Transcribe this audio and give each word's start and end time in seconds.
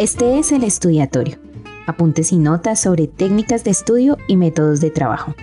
Este 0.00 0.38
es 0.38 0.52
el 0.52 0.62
estudiatorio. 0.62 1.38
Apuntes 1.88 2.30
y 2.30 2.36
notas 2.36 2.80
sobre 2.80 3.08
técnicas 3.08 3.64
de 3.64 3.72
estudio 3.72 4.16
y 4.28 4.36
métodos 4.36 4.80
de 4.80 4.92
trabajo. 4.92 5.34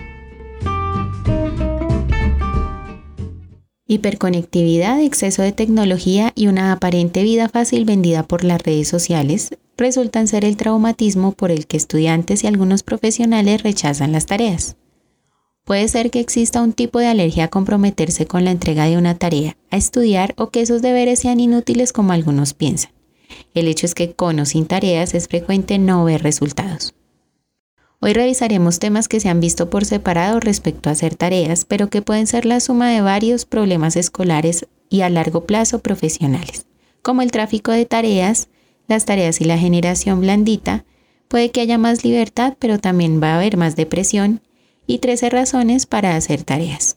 Hiperconectividad, 3.86 5.02
exceso 5.02 5.42
de 5.42 5.52
tecnología 5.52 6.32
y 6.34 6.46
una 6.46 6.72
aparente 6.72 7.22
vida 7.22 7.50
fácil 7.50 7.84
vendida 7.84 8.22
por 8.22 8.44
las 8.44 8.62
redes 8.62 8.88
sociales 8.88 9.50
resultan 9.76 10.26
ser 10.26 10.46
el 10.46 10.56
traumatismo 10.56 11.32
por 11.32 11.50
el 11.50 11.66
que 11.66 11.76
estudiantes 11.76 12.42
y 12.42 12.46
algunos 12.46 12.82
profesionales 12.82 13.62
rechazan 13.62 14.12
las 14.12 14.24
tareas. 14.24 14.78
Puede 15.64 15.86
ser 15.88 16.10
que 16.10 16.20
exista 16.20 16.62
un 16.62 16.72
tipo 16.72 16.98
de 16.98 17.08
alergia 17.08 17.44
a 17.44 17.48
comprometerse 17.48 18.24
con 18.24 18.46
la 18.46 18.52
entrega 18.52 18.86
de 18.86 18.96
una 18.96 19.18
tarea, 19.18 19.58
a 19.70 19.76
estudiar 19.76 20.32
o 20.38 20.48
que 20.48 20.62
esos 20.62 20.80
deberes 20.80 21.18
sean 21.18 21.40
inútiles 21.40 21.92
como 21.92 22.12
algunos 22.12 22.54
piensan. 22.54 22.96
El 23.54 23.68
hecho 23.68 23.86
es 23.86 23.94
que 23.94 24.12
con 24.12 24.38
o 24.40 24.46
sin 24.46 24.66
tareas 24.66 25.14
es 25.14 25.28
frecuente 25.28 25.78
no 25.78 26.04
ver 26.04 26.22
resultados. 26.22 26.94
Hoy 28.00 28.12
revisaremos 28.12 28.78
temas 28.78 29.08
que 29.08 29.20
se 29.20 29.28
han 29.28 29.40
visto 29.40 29.70
por 29.70 29.84
separado 29.84 30.38
respecto 30.38 30.88
a 30.88 30.92
hacer 30.92 31.14
tareas, 31.14 31.64
pero 31.64 31.88
que 31.88 32.02
pueden 32.02 32.26
ser 32.26 32.44
la 32.44 32.60
suma 32.60 32.90
de 32.90 33.00
varios 33.00 33.46
problemas 33.46 33.96
escolares 33.96 34.66
y 34.90 35.00
a 35.00 35.08
largo 35.08 35.44
plazo 35.44 35.80
profesionales, 35.80 36.66
como 37.02 37.22
el 37.22 37.30
tráfico 37.30 37.72
de 37.72 37.86
tareas, 37.86 38.48
las 38.86 39.06
tareas 39.06 39.40
y 39.40 39.44
la 39.44 39.58
generación 39.58 40.20
blandita, 40.20 40.84
puede 41.28 41.50
que 41.50 41.60
haya 41.60 41.78
más 41.78 42.04
libertad, 42.04 42.54
pero 42.58 42.78
también 42.78 43.20
va 43.22 43.32
a 43.32 43.36
haber 43.38 43.56
más 43.56 43.76
depresión 43.76 44.42
y 44.86 44.98
13 44.98 45.30
razones 45.30 45.86
para 45.86 46.14
hacer 46.16 46.44
tareas. 46.44 46.96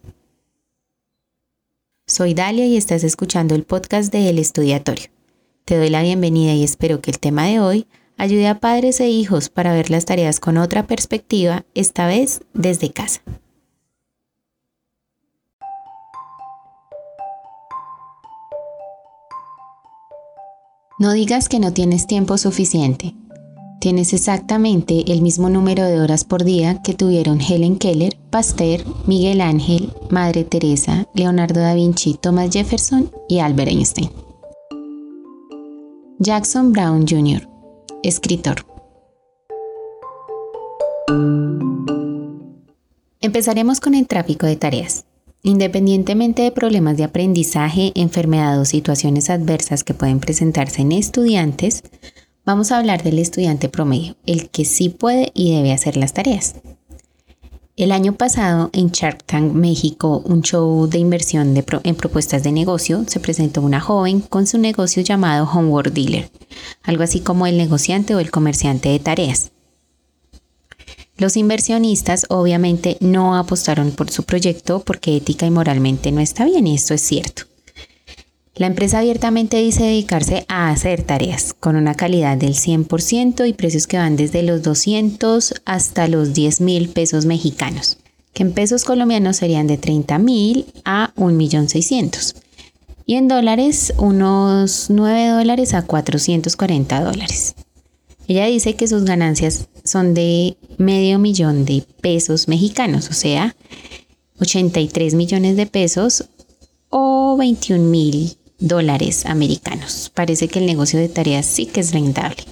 Soy 2.06 2.34
Dalia 2.34 2.66
y 2.66 2.76
estás 2.76 3.04
escuchando 3.04 3.56
el 3.56 3.64
podcast 3.64 4.12
de 4.12 4.30
El 4.30 4.40
Estudiatorio. 4.40 5.10
Te 5.70 5.78
doy 5.78 5.92
la 5.92 6.02
bienvenida 6.02 6.52
y 6.56 6.64
espero 6.64 7.00
que 7.00 7.12
el 7.12 7.20
tema 7.20 7.46
de 7.46 7.60
hoy 7.60 7.86
ayude 8.18 8.48
a 8.48 8.60
padres 8.60 9.00
e 9.02 9.10
hijos 9.10 9.50
para 9.50 9.72
ver 9.72 9.92
las 9.92 10.04
tareas 10.04 10.40
con 10.40 10.58
otra 10.58 10.88
perspectiva, 10.88 11.64
esta 11.76 12.08
vez 12.08 12.42
desde 12.56 12.90
casa. 12.90 13.22
No 20.98 21.12
digas 21.12 21.48
que 21.48 21.60
no 21.60 21.72
tienes 21.72 22.08
tiempo 22.08 22.40
suficiente. 22.40 23.14
Tienes 23.80 24.14
exactamente 24.14 25.12
el 25.12 25.22
mismo 25.22 25.52
número 25.52 25.86
de 25.86 26.02
horas 26.02 26.24
por 26.24 26.46
día 26.46 26.82
que 26.82 26.96
tuvieron 26.96 27.40
Helen 27.42 27.78
Keller, 27.78 28.18
Pasteur, 28.32 28.84
Miguel 29.06 29.40
Ángel, 29.40 29.94
Madre 30.10 30.46
Teresa, 30.46 31.08
Leonardo 31.14 31.60
da 31.60 31.76
Vinci, 31.76 32.16
Thomas 32.16 32.50
Jefferson 32.50 33.12
y 33.28 33.38
Albert 33.38 33.70
Einstein. 33.70 34.29
Jackson 36.20 36.74
Brown 36.74 37.08
Jr., 37.08 37.48
escritor. 38.04 38.66
Empezaremos 43.22 43.80
con 43.80 43.96
el 43.96 44.06
tráfico 44.06 44.46
de 44.46 44.56
tareas. 44.56 45.06
Independientemente 45.44 46.42
de 46.42 46.52
problemas 46.52 46.98
de 46.98 47.06
aprendizaje, 47.06 47.94
enfermedad 47.96 48.60
o 48.60 48.66
situaciones 48.66 49.30
adversas 49.30 49.84
que 49.84 49.94
pueden 49.94 50.20
presentarse 50.20 50.82
en 50.82 50.92
estudiantes, 50.92 51.84
Vamos 52.50 52.72
a 52.72 52.80
hablar 52.80 53.04
del 53.04 53.20
estudiante 53.20 53.70
promedio, 53.70 54.16
el 54.26 54.50
que 54.50 54.66
sí 54.66 54.90
puede 54.90 55.32
y 55.36 55.54
debe 55.54 55.72
hacer 55.72 55.96
las 55.98 56.14
tareas. 56.14 56.56
El 57.80 57.94
año 57.94 58.12
pasado 58.12 58.70
en 58.74 58.90
Shark 58.90 59.24
Tank 59.24 59.54
México, 59.54 60.22
un 60.26 60.42
show 60.42 60.86
de 60.90 60.98
inversión 60.98 61.56
en 61.56 61.96
propuestas 61.96 62.44
de 62.44 62.52
negocio, 62.52 63.06
se 63.08 63.22
presentó 63.22 63.62
una 63.62 63.80
joven 63.80 64.20
con 64.20 64.48
su 64.48 64.58
negocio 64.58 65.02
llamado 65.02 65.50
Homework 65.50 65.94
Dealer, 65.94 66.30
algo 66.84 67.04
así 67.04 67.22
como 67.22 67.48
el 67.48 67.56
negociante 67.56 68.14
o 68.16 68.20
el 68.20 68.32
comerciante 68.32 68.90
de 68.90 69.00
tareas. 69.00 69.52
Los 71.16 71.38
inversionistas 71.38 72.26
obviamente 72.28 72.98
no 73.00 73.38
apostaron 73.38 73.92
por 73.92 74.12
su 74.12 74.24
proyecto 74.24 74.82
porque 74.82 75.16
ética 75.16 75.46
y 75.46 75.50
moralmente 75.50 76.12
no 76.12 76.20
está 76.20 76.44
bien 76.44 76.68
y 76.68 76.76
esto 76.76 76.94
es 76.94 77.02
cierto. 77.02 77.44
La 78.60 78.68
empresa 78.68 79.00
abiertamente 79.00 79.56
dice 79.56 79.84
dedicarse 79.84 80.44
a 80.50 80.70
hacer 80.70 81.04
tareas 81.04 81.54
con 81.54 81.78
una 81.78 81.96
calidad 81.96 82.36
del 82.36 82.56
100% 82.56 83.48
y 83.48 83.54
precios 83.54 83.88
que 83.88 83.96
van 83.96 84.18
desde 84.18 84.44
los 84.44 84.64
200 84.64 85.62
hasta 85.64 86.10
los 86.10 86.34
10 86.34 86.60
mil 86.60 86.90
pesos 86.90 87.26
mexicanos, 87.26 88.00
que 88.34 88.44
en 88.44 88.52
pesos 88.52 88.84
colombianos 88.84 89.38
serían 89.38 89.66
de 89.68 89.78
30 89.78 90.20
mil 90.20 90.66
a 90.84 91.14
1.600.000 91.16 92.36
y 93.06 93.16
en 93.16 93.30
dólares 93.30 93.94
unos 93.96 94.88
9 94.90 95.30
dólares 95.30 95.74
a 95.74 95.84
440 95.84 97.02
dólares. 97.02 97.56
Ella 98.28 98.48
dice 98.48 98.76
que 98.76 98.90
sus 98.90 99.06
ganancias 99.06 99.70
son 99.86 100.14
de 100.14 100.58
medio 100.78 101.18
millón 101.18 101.64
de 101.64 101.86
pesos 102.02 102.50
mexicanos, 102.50 103.10
o 103.10 103.14
sea, 103.14 103.56
83 104.42 105.14
millones 105.14 105.56
de 105.56 105.66
pesos 105.66 106.26
o 106.90 107.38
21 107.38 107.86
mil 107.86 108.36
dólares 108.60 109.26
americanos. 109.26 110.12
Parece 110.14 110.48
que 110.48 110.60
el 110.60 110.66
negocio 110.66 111.00
de 111.00 111.10
tareas 111.10 111.46
sí 111.46 111.66
que 111.66 111.80
es 111.80 111.94
rentable. 111.94 112.44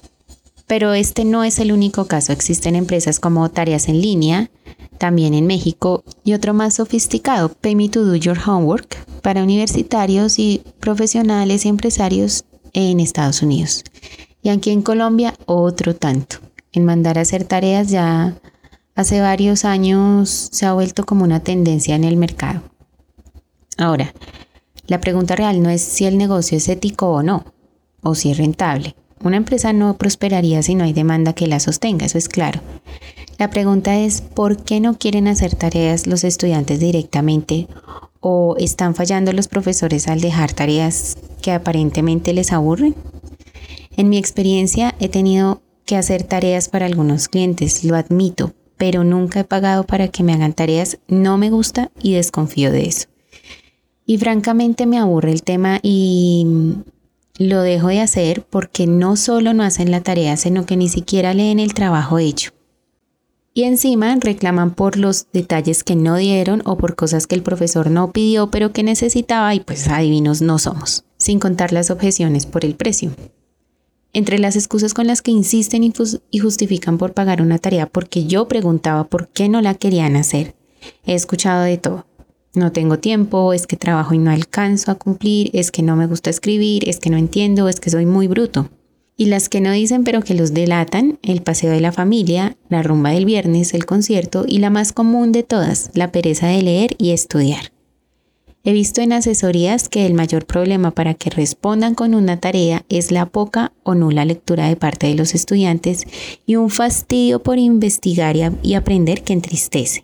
Pero 0.67 0.93
este 0.93 1.23
no 1.23 1.45
es 1.45 1.59
el 1.59 1.71
único 1.71 2.07
caso. 2.07 2.33
Existen 2.33 2.75
empresas 2.75 3.19
como 3.19 3.49
Tareas 3.49 3.87
en 3.87 4.01
línea, 4.01 4.49
también 4.97 5.33
en 5.33 5.47
México, 5.47 6.03
y 6.25 6.33
otro 6.33 6.53
más 6.53 6.75
sofisticado, 6.75 7.49
Pay 7.49 7.75
Me 7.75 7.89
to 7.89 8.03
Do 8.03 8.15
Your 8.15 8.37
Homework, 8.45 8.97
para 9.21 9.43
universitarios 9.43 10.39
y 10.39 10.61
profesionales 10.81 11.65
y 11.65 11.69
empresarios 11.69 12.43
en 12.73 12.99
Estados 12.99 13.41
Unidos. 13.41 13.85
Y 14.41 14.49
aquí 14.49 14.71
en 14.71 14.81
Colombia, 14.81 15.33
otro 15.45 15.95
tanto. 15.95 16.37
En 16.73 16.83
mandar 16.83 17.17
a 17.17 17.21
hacer 17.21 17.45
tareas 17.45 17.89
ya 17.89 18.35
hace 18.93 19.21
varios 19.21 19.63
años 19.63 20.49
se 20.51 20.65
ha 20.65 20.73
vuelto 20.73 21.05
como 21.05 21.23
una 21.23 21.39
tendencia 21.39 21.95
en 21.95 22.03
el 22.03 22.17
mercado. 22.17 22.61
Ahora, 23.77 24.13
la 24.87 25.01
pregunta 25.01 25.35
real 25.35 25.61
no 25.61 25.69
es 25.69 25.81
si 25.81 26.05
el 26.05 26.17
negocio 26.17 26.57
es 26.57 26.69
ético 26.69 27.09
o 27.11 27.23
no, 27.23 27.45
o 28.01 28.15
si 28.15 28.31
es 28.31 28.37
rentable. 28.37 28.95
Una 29.23 29.37
empresa 29.37 29.73
no 29.73 29.97
prosperaría 29.97 30.61
si 30.61 30.75
no 30.75 30.83
hay 30.83 30.93
demanda 30.93 31.33
que 31.33 31.47
la 31.47 31.59
sostenga, 31.59 32.05
eso 32.05 32.17
es 32.17 32.29
claro. 32.29 32.61
La 33.37 33.49
pregunta 33.49 33.97
es 33.97 34.21
¿por 34.21 34.63
qué 34.63 34.79
no 34.79 34.97
quieren 34.97 35.27
hacer 35.27 35.55
tareas 35.55 36.07
los 36.07 36.23
estudiantes 36.23 36.79
directamente 36.79 37.67
o 38.19 38.55
están 38.57 38.95
fallando 38.95 39.33
los 39.33 39.47
profesores 39.47 40.07
al 40.07 40.21
dejar 40.21 40.53
tareas 40.53 41.17
que 41.41 41.51
aparentemente 41.51 42.33
les 42.33 42.51
aburren? 42.51 42.95
En 43.95 44.09
mi 44.09 44.17
experiencia 44.17 44.95
he 44.99 45.09
tenido 45.09 45.61
que 45.85 45.97
hacer 45.97 46.23
tareas 46.23 46.69
para 46.69 46.85
algunos 46.85 47.27
clientes, 47.27 47.83
lo 47.83 47.95
admito, 47.95 48.53
pero 48.77 49.03
nunca 49.03 49.39
he 49.39 49.43
pagado 49.43 49.85
para 49.85 50.07
que 50.07 50.23
me 50.23 50.33
hagan 50.33 50.53
tareas, 50.53 50.99
no 51.07 51.37
me 51.37 51.49
gusta 51.49 51.91
y 52.01 52.13
desconfío 52.13 52.71
de 52.71 52.87
eso. 52.87 53.07
Y 54.09 54.17
francamente 54.17 54.85
me 54.85 54.97
aburre 54.97 55.33
el 55.33 55.43
tema 55.43 55.79
y 55.83 56.47
lo 57.37 57.61
dejo 57.61 57.89
de 57.89 57.99
hacer 57.99 58.45
porque 58.49 58.87
no 58.87 59.17
solo 59.17 59.53
no 59.53 59.63
hacen 59.63 59.91
la 59.91 60.01
tarea, 60.01 60.37
sino 60.37 60.65
que 60.65 60.77
ni 60.77 60.87
siquiera 60.87 61.33
leen 61.33 61.59
el 61.59 61.73
trabajo 61.73 62.17
hecho. 62.17 62.51
Y 63.53 63.63
encima 63.63 64.15
reclaman 64.15 64.73
por 64.75 64.97
los 64.97 65.27
detalles 65.33 65.83
que 65.83 65.97
no 65.97 66.15
dieron 66.15 66.61
o 66.63 66.77
por 66.77 66.95
cosas 66.95 67.27
que 67.27 67.35
el 67.35 67.43
profesor 67.43 67.91
no 67.91 68.13
pidió 68.13 68.49
pero 68.49 68.71
que 68.71 68.81
necesitaba 68.81 69.53
y 69.53 69.59
pues 69.59 69.89
adivinos 69.89 70.41
no 70.41 70.57
somos, 70.57 71.03
sin 71.17 71.39
contar 71.39 71.73
las 71.73 71.91
objeciones 71.91 72.45
por 72.45 72.63
el 72.63 72.75
precio. 72.75 73.11
Entre 74.13 74.39
las 74.39 74.55
excusas 74.55 74.93
con 74.93 75.05
las 75.05 75.21
que 75.21 75.31
insisten 75.31 75.83
y 75.83 76.39
justifican 76.39 76.97
por 76.97 77.13
pagar 77.13 77.41
una 77.41 77.57
tarea 77.57 77.87
porque 77.87 78.25
yo 78.25 78.47
preguntaba 78.47 79.03
por 79.03 79.27
qué 79.27 79.49
no 79.49 79.61
la 79.61 79.73
querían 79.73 80.15
hacer, 80.15 80.55
he 81.05 81.13
escuchado 81.13 81.63
de 81.63 81.77
todo 81.77 82.06
no 82.57 82.71
tengo 82.71 82.99
tiempo, 82.99 83.53
es 83.53 83.67
que 83.67 83.77
trabajo 83.77 84.13
y 84.13 84.17
no 84.17 84.31
alcanzo 84.31 84.91
a 84.91 84.95
cumplir, 84.95 85.49
es 85.53 85.71
que 85.71 85.83
no 85.83 85.95
me 85.95 86.07
gusta 86.07 86.29
escribir, 86.29 86.87
es 86.89 86.99
que 86.99 87.09
no 87.09 87.17
entiendo, 87.17 87.69
es 87.69 87.79
que 87.79 87.89
soy 87.89 88.05
muy 88.05 88.27
bruto. 88.27 88.69
Y 89.15 89.25
las 89.25 89.49
que 89.49 89.61
no 89.61 89.71
dicen 89.71 90.03
pero 90.03 90.21
que 90.21 90.35
los 90.35 90.53
delatan, 90.53 91.17
el 91.23 91.41
paseo 91.41 91.71
de 91.71 91.81
la 91.81 91.91
familia, 91.91 92.55
la 92.69 92.83
rumba 92.83 93.11
del 93.11 93.25
viernes, 93.25 93.73
el 93.73 93.85
concierto 93.85 94.45
y 94.47 94.59
la 94.59 94.69
más 94.69 94.93
común 94.93 95.31
de 95.31 95.43
todas, 95.43 95.89
la 95.93 96.11
pereza 96.11 96.47
de 96.47 96.61
leer 96.61 96.95
y 96.99 97.11
estudiar. 97.11 97.71
He 98.67 98.73
visto 98.73 98.99
en 98.99 99.13
asesorías 99.13 99.87
que 99.87 100.05
el 100.05 100.13
mayor 100.13 100.45
problema 100.45 100.91
para 100.91 101.13
que 101.13 101.29
respondan 101.29 101.95
con 101.95 102.13
una 102.13 102.41
tarea 102.41 102.83
es 102.89 103.11
la 103.11 103.25
poca 103.25 103.71
o 103.83 103.95
nula 103.95 104.25
lectura 104.25 104.67
de 104.67 104.75
parte 104.75 105.07
de 105.07 105.15
los 105.15 105.35
estudiantes 105.35 106.03
y 106.45 106.57
un 106.57 106.69
fastidio 106.69 107.41
por 107.41 107.59
investigar 107.59 108.35
y, 108.61 108.73
aprender 108.73 109.23
que 109.23 109.31
entristece. 109.31 110.03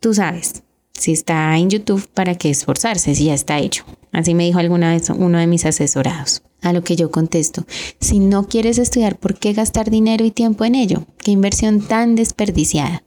Tú 0.00 0.12
sabes, 0.12 0.64
si 0.94 1.12
está 1.12 1.56
en 1.58 1.70
YouTube, 1.70 2.08
¿para 2.14 2.34
qué 2.34 2.50
esforzarse 2.50 3.14
si 3.14 3.26
ya 3.26 3.34
está 3.34 3.58
hecho? 3.58 3.84
Así 4.12 4.34
me 4.34 4.44
dijo 4.44 4.58
alguna 4.58 4.92
vez 4.92 5.10
uno 5.10 5.38
de 5.38 5.46
mis 5.46 5.64
asesorados. 5.64 6.42
A 6.60 6.72
lo 6.72 6.84
que 6.84 6.94
yo 6.94 7.10
contesto, 7.10 7.66
si 7.98 8.20
no 8.20 8.46
quieres 8.46 8.78
estudiar, 8.78 9.18
¿por 9.18 9.34
qué 9.36 9.52
gastar 9.52 9.90
dinero 9.90 10.24
y 10.24 10.30
tiempo 10.30 10.64
en 10.64 10.76
ello? 10.76 11.06
¿Qué 11.18 11.32
inversión 11.32 11.80
tan 11.80 12.14
desperdiciada? 12.14 13.02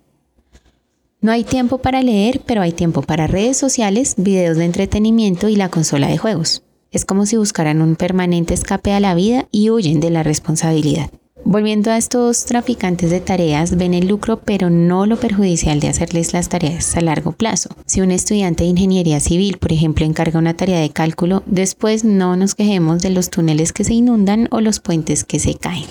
No 1.22 1.32
hay 1.32 1.44
tiempo 1.44 1.78
para 1.78 2.02
leer, 2.02 2.42
pero 2.46 2.62
hay 2.62 2.74
tiempo 2.74 3.02
para 3.02 3.28
redes 3.28 3.56
sociales, 3.58 4.16
videos 4.18 4.58
de 4.58 4.66
entretenimiento 4.66 5.48
y 5.48 5.56
la 5.56 5.70
consola 5.70 6.08
de 6.08 6.18
juegos. 6.18 6.64
Es 6.92 7.06
como 7.06 7.26
si 7.26 7.38
buscaran 7.38 7.82
un 7.82 7.96
permanente 7.96 8.54
escape 8.54 8.92
a 8.92 9.00
la 9.00 9.16
vida 9.16 9.48
y 9.52 9.70
huyen 9.70 10.00
de 10.02 10.10
la 10.10 10.24
responsabilidad. 10.24 11.10
Volviendo 11.48 11.92
a 11.92 11.98
estos 11.98 12.46
traficantes 12.46 13.12
de 13.12 13.20
tareas, 13.20 13.78
ven 13.78 13.94
el 13.94 14.08
lucro 14.08 14.42
pero 14.44 14.72
no 14.72 15.06
lo 15.06 15.18
perjudicial 15.18 15.80
de 15.80 15.90
hacerles 15.90 16.34
las 16.34 16.50
tareas 16.50 16.98
a 16.98 17.02
largo 17.02 17.34
plazo. 17.34 17.70
Si 17.86 18.02
un 18.02 18.10
estudiante 18.10 18.64
de 18.64 18.72
ingeniería 18.72 19.20
civil, 19.20 19.60
por 19.60 19.72
ejemplo, 19.72 20.08
encarga 20.08 20.40
una 20.40 20.58
tarea 20.58 20.80
de 20.80 20.90
cálculo, 20.90 21.44
después 21.46 22.04
no 22.04 22.36
nos 22.36 22.56
quejemos 22.56 23.04
de 23.04 23.12
los 23.12 23.30
túneles 23.30 23.74
que 23.74 23.84
se 23.84 23.94
inundan 23.94 24.48
o 24.50 24.60
los 24.60 24.80
puentes 24.80 25.24
que 25.24 25.38
se 25.38 25.54
caen. 25.54 25.86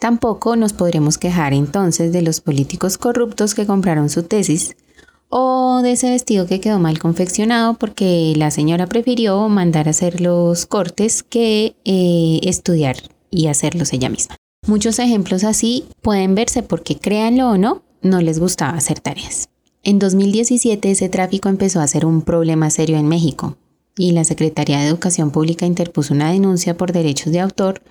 Tampoco 0.00 0.56
nos 0.56 0.72
podremos 0.72 1.18
quejar 1.18 1.52
entonces 1.52 2.10
de 2.10 2.22
los 2.22 2.40
políticos 2.40 2.96
corruptos 2.96 3.54
que 3.54 3.66
compraron 3.66 4.08
su 4.08 4.22
tesis 4.22 4.74
o 5.28 5.82
de 5.82 5.92
ese 5.92 6.08
vestido 6.08 6.46
que 6.46 6.60
quedó 6.60 6.78
mal 6.78 6.98
confeccionado 6.98 7.74
porque 7.74 8.32
la 8.36 8.50
señora 8.50 8.86
prefirió 8.86 9.50
mandar 9.50 9.86
a 9.86 9.90
hacer 9.90 10.22
los 10.22 10.64
cortes 10.64 11.22
que 11.22 11.76
eh, 11.84 12.40
estudiar 12.42 12.96
y 13.30 13.48
hacerlos 13.48 13.92
ella 13.92 14.08
misma. 14.08 14.37
Muchos 14.66 14.98
ejemplos 14.98 15.44
así 15.44 15.86
pueden 16.02 16.34
verse 16.34 16.62
porque 16.62 16.96
créanlo 16.96 17.50
o 17.50 17.58
no, 17.58 17.82
no 18.02 18.20
les 18.20 18.38
gustaba 18.38 18.76
hacer 18.76 19.00
tareas. 19.00 19.48
En 19.82 19.98
2017 19.98 20.90
ese 20.90 21.08
tráfico 21.08 21.48
empezó 21.48 21.80
a 21.80 21.86
ser 21.86 22.04
un 22.04 22.22
problema 22.22 22.68
serio 22.68 22.98
en 22.98 23.08
México 23.08 23.56
y 23.96 24.12
la 24.12 24.24
Secretaría 24.24 24.80
de 24.80 24.88
Educación 24.88 25.30
Pública 25.30 25.64
interpuso 25.64 26.12
una 26.12 26.32
denuncia 26.32 26.76
por 26.76 26.92
derechos 26.92 27.32
de 27.32 27.40
autor 27.40 27.82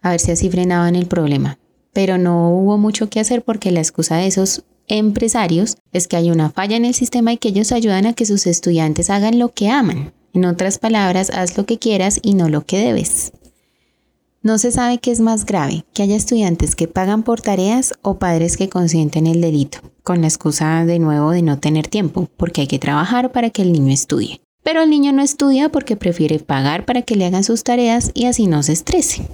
a 0.00 0.10
ver 0.10 0.20
si 0.20 0.30
así 0.30 0.50
frenaban 0.50 0.96
el 0.96 1.06
problema. 1.06 1.58
Pero 1.92 2.18
no 2.18 2.50
hubo 2.50 2.78
mucho 2.78 3.08
que 3.08 3.20
hacer 3.20 3.42
porque 3.42 3.70
la 3.70 3.80
excusa 3.80 4.16
de 4.16 4.26
esos 4.26 4.64
empresarios 4.88 5.76
es 5.92 6.08
que 6.08 6.16
hay 6.16 6.30
una 6.30 6.50
falla 6.50 6.76
en 6.76 6.84
el 6.84 6.94
sistema 6.94 7.32
y 7.32 7.36
que 7.36 7.48
ellos 7.48 7.72
ayudan 7.72 8.06
a 8.06 8.12
que 8.12 8.26
sus 8.26 8.46
estudiantes 8.46 9.10
hagan 9.10 9.38
lo 9.38 9.48
que 9.48 9.70
aman. 9.70 10.12
En 10.32 10.44
otras 10.44 10.78
palabras, 10.78 11.30
haz 11.30 11.56
lo 11.56 11.66
que 11.66 11.78
quieras 11.78 12.20
y 12.22 12.34
no 12.34 12.48
lo 12.48 12.64
que 12.64 12.78
debes. 12.78 13.32
No 14.44 14.58
se 14.58 14.72
sabe 14.72 14.98
qué 14.98 15.12
es 15.12 15.20
más 15.20 15.46
grave, 15.46 15.84
que 15.94 16.02
haya 16.02 16.16
estudiantes 16.16 16.74
que 16.74 16.88
pagan 16.88 17.22
por 17.22 17.40
tareas 17.40 17.94
o 18.02 18.18
padres 18.18 18.56
que 18.56 18.68
consienten 18.68 19.28
el 19.28 19.40
delito, 19.40 19.78
con 20.02 20.20
la 20.20 20.26
excusa 20.26 20.84
de 20.84 20.98
nuevo 20.98 21.30
de 21.30 21.42
no 21.42 21.60
tener 21.60 21.86
tiempo, 21.86 22.28
porque 22.36 22.62
hay 22.62 22.66
que 22.66 22.80
trabajar 22.80 23.30
para 23.30 23.50
que 23.50 23.62
el 23.62 23.70
niño 23.70 23.92
estudie. 23.92 24.40
Pero 24.64 24.82
el 24.82 24.90
niño 24.90 25.12
no 25.12 25.22
estudia 25.22 25.68
porque 25.68 25.94
prefiere 25.94 26.40
pagar 26.40 26.84
para 26.84 27.02
que 27.02 27.14
le 27.14 27.26
hagan 27.26 27.44
sus 27.44 27.62
tareas 27.62 28.10
y 28.14 28.24
así 28.24 28.48
no 28.48 28.64
se 28.64 28.72
estrese. 28.72 29.28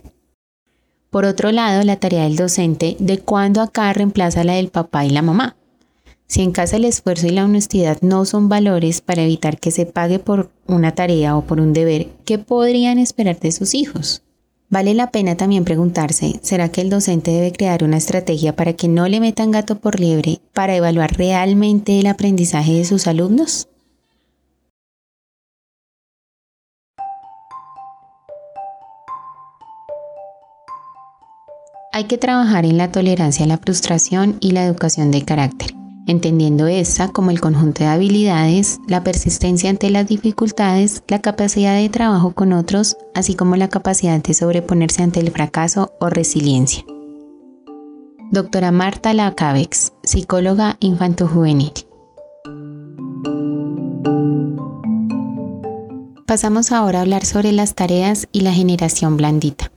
Por 1.08 1.24
otro 1.24 1.52
lado, 1.52 1.82
la 1.84 1.96
tarea 1.96 2.24
del 2.24 2.36
docente 2.36 2.94
de 2.98 3.18
cuándo 3.18 3.62
acá 3.62 3.90
reemplaza 3.94 4.44
la 4.44 4.54
del 4.54 4.68
papá 4.68 5.06
y 5.06 5.10
la 5.10 5.22
mamá. 5.22 5.56
Si 6.26 6.42
en 6.42 6.52
casa 6.52 6.76
el 6.76 6.84
esfuerzo 6.84 7.26
y 7.26 7.30
la 7.30 7.46
honestidad 7.46 7.96
no 8.02 8.26
son 8.26 8.50
valores 8.50 9.00
para 9.00 9.22
evitar 9.22 9.58
que 9.58 9.70
se 9.70 9.86
pague 9.86 10.18
por 10.18 10.50
una 10.66 10.94
tarea 10.94 11.34
o 11.34 11.46
por 11.46 11.60
un 11.60 11.72
deber, 11.72 12.08
¿qué 12.26 12.36
podrían 12.36 12.98
esperar 12.98 13.40
de 13.40 13.52
sus 13.52 13.72
hijos? 13.72 14.22
Vale 14.70 14.92
la 14.92 15.10
pena 15.10 15.34
también 15.34 15.64
preguntarse, 15.64 16.40
¿será 16.42 16.68
que 16.68 16.82
el 16.82 16.90
docente 16.90 17.30
debe 17.30 17.52
crear 17.52 17.84
una 17.84 17.96
estrategia 17.96 18.54
para 18.54 18.74
que 18.74 18.86
no 18.86 19.08
le 19.08 19.18
metan 19.18 19.50
gato 19.50 19.78
por 19.78 19.98
liebre 19.98 20.40
para 20.52 20.76
evaluar 20.76 21.16
realmente 21.16 21.98
el 21.98 22.06
aprendizaje 22.06 22.74
de 22.74 22.84
sus 22.84 23.06
alumnos? 23.06 23.68
Hay 31.92 32.04
que 32.04 32.18
trabajar 32.18 32.66
en 32.66 32.76
la 32.76 32.92
tolerancia 32.92 33.46
a 33.46 33.48
la 33.48 33.58
frustración 33.58 34.36
y 34.40 34.50
la 34.50 34.64
educación 34.64 35.10
de 35.10 35.24
carácter 35.24 35.77
entendiendo 36.08 36.66
esa 36.66 37.08
como 37.12 37.30
el 37.30 37.40
conjunto 37.40 37.84
de 37.84 37.90
habilidades, 37.90 38.80
la 38.88 39.04
persistencia 39.04 39.68
ante 39.68 39.90
las 39.90 40.08
dificultades, 40.08 41.02
la 41.06 41.20
capacidad 41.20 41.76
de 41.76 41.88
trabajo 41.90 42.32
con 42.32 42.54
otros, 42.54 42.96
así 43.14 43.34
como 43.34 43.56
la 43.56 43.68
capacidad 43.68 44.20
de 44.20 44.34
sobreponerse 44.34 45.02
ante 45.02 45.20
el 45.20 45.30
fracaso 45.30 45.92
o 46.00 46.08
resiliencia. 46.08 46.82
Doctora 48.30 48.72
Marta 48.72 49.12
Lacabex, 49.12 49.92
psicóloga 50.02 50.78
infanto-juvenil. 50.80 51.72
Pasamos 56.26 56.72
ahora 56.72 56.98
a 56.98 57.02
hablar 57.02 57.26
sobre 57.26 57.52
las 57.52 57.74
tareas 57.74 58.28
y 58.32 58.40
la 58.40 58.52
generación 58.52 59.18
blandita. 59.18 59.72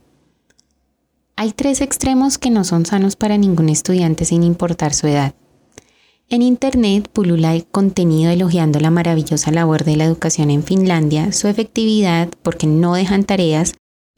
Hay 1.36 1.52
tres 1.52 1.82
extremos 1.82 2.38
que 2.38 2.50
no 2.50 2.64
son 2.64 2.86
sanos 2.86 3.16
para 3.16 3.36
ningún 3.36 3.68
estudiante 3.68 4.24
sin 4.24 4.42
importar 4.42 4.94
su 4.94 5.08
edad. 5.08 5.34
En 6.32 6.40
Internet 6.40 7.10
pulula 7.12 7.54
el 7.54 7.66
contenido 7.66 8.30
elogiando 8.30 8.80
la 8.80 8.90
maravillosa 8.90 9.50
labor 9.50 9.84
de 9.84 9.98
la 9.98 10.06
educación 10.06 10.50
en 10.50 10.62
Finlandia, 10.62 11.30
su 11.30 11.46
efectividad 11.46 12.30
porque 12.42 12.66
no 12.66 12.94
dejan 12.94 13.24
tareas, 13.24 13.74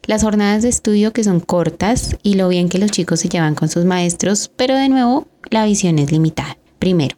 las 0.07 0.23
jornadas 0.23 0.63
de 0.63 0.69
estudio 0.69 1.13
que 1.13 1.25
son 1.25 1.41
cortas 1.41 2.17
y 2.23 2.35
lo 2.35 2.49
bien 2.49 2.69
que 2.69 2.79
los 2.79 2.93
chicos 2.93 3.19
se 3.19 3.29
llevan 3.29 3.57
con 3.57 3.69
sus 3.69 3.85
maestros, 3.85 4.49
pero 4.55 4.77
de 4.77 4.89
nuevo 4.89 5.27
la 5.51 5.65
visión 5.65 5.99
es 5.99 6.13
limitada. 6.13 6.57
Primero, 6.79 7.17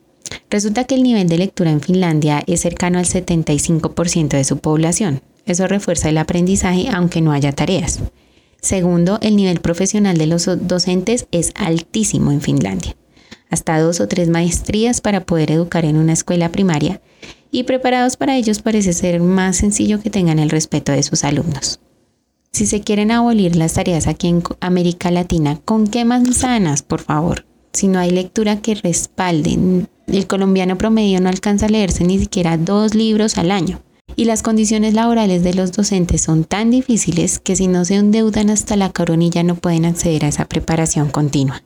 resulta 0.48 0.84
que 0.84 0.94
el 0.94 1.02
nivel 1.02 1.28
de 1.28 1.36
lectura 1.36 1.70
en 1.70 1.82
Finlandia 1.82 2.42
es 2.46 2.62
cercano 2.62 2.98
al 2.98 3.04
75% 3.04 4.28
de 4.28 4.44
su 4.44 4.56
población. 4.60 5.20
Eso 5.44 5.66
refuerza 5.66 6.08
el 6.08 6.16
aprendizaje 6.16 6.88
aunque 6.90 7.20
no 7.20 7.32
haya 7.32 7.52
tareas. 7.52 7.98
Segundo, 8.62 9.18
el 9.20 9.36
nivel 9.36 9.60
profesional 9.60 10.16
de 10.16 10.26
los 10.26 10.48
docentes 10.66 11.26
es 11.32 11.52
altísimo 11.54 12.32
en 12.32 12.40
Finlandia 12.40 12.96
hasta 13.50 13.78
dos 13.80 14.00
o 14.00 14.08
tres 14.08 14.28
maestrías 14.28 15.00
para 15.00 15.24
poder 15.24 15.50
educar 15.50 15.84
en 15.84 15.96
una 15.96 16.12
escuela 16.12 16.50
primaria 16.50 17.00
y 17.50 17.62
preparados 17.64 18.16
para 18.16 18.36
ellos 18.36 18.60
parece 18.60 18.92
ser 18.92 19.20
más 19.20 19.56
sencillo 19.56 20.00
que 20.00 20.10
tengan 20.10 20.38
el 20.38 20.50
respeto 20.50 20.92
de 20.92 21.02
sus 21.02 21.24
alumnos. 21.24 21.80
Si 22.52 22.66
se 22.66 22.80
quieren 22.80 23.10
abolir 23.10 23.54
las 23.56 23.74
tareas 23.74 24.06
aquí 24.06 24.28
en 24.28 24.42
América 24.60 25.10
Latina, 25.10 25.60
¿con 25.64 25.86
qué 25.86 26.04
manzanas, 26.04 26.82
por 26.82 27.02
favor? 27.02 27.44
Si 27.72 27.88
no 27.88 27.98
hay 27.98 28.10
lectura 28.10 28.62
que 28.62 28.74
respalden, 28.74 29.88
el 30.06 30.26
colombiano 30.26 30.78
promedio 30.78 31.20
no 31.20 31.28
alcanza 31.28 31.66
a 31.66 31.68
leerse 31.68 32.04
ni 32.04 32.18
siquiera 32.18 32.56
dos 32.56 32.94
libros 32.94 33.36
al 33.36 33.50
año. 33.50 33.82
Y 34.14 34.24
las 34.24 34.42
condiciones 34.42 34.94
laborales 34.94 35.44
de 35.44 35.52
los 35.52 35.72
docentes 35.72 36.22
son 36.22 36.44
tan 36.44 36.70
difíciles 36.70 37.38
que 37.38 37.56
si 37.56 37.66
no 37.68 37.84
se 37.84 37.96
endeudan 37.96 38.48
hasta 38.48 38.76
la 38.76 38.90
coronilla 38.90 39.42
no 39.42 39.56
pueden 39.56 39.84
acceder 39.84 40.24
a 40.24 40.28
esa 40.28 40.46
preparación 40.46 41.10
continua. 41.10 41.62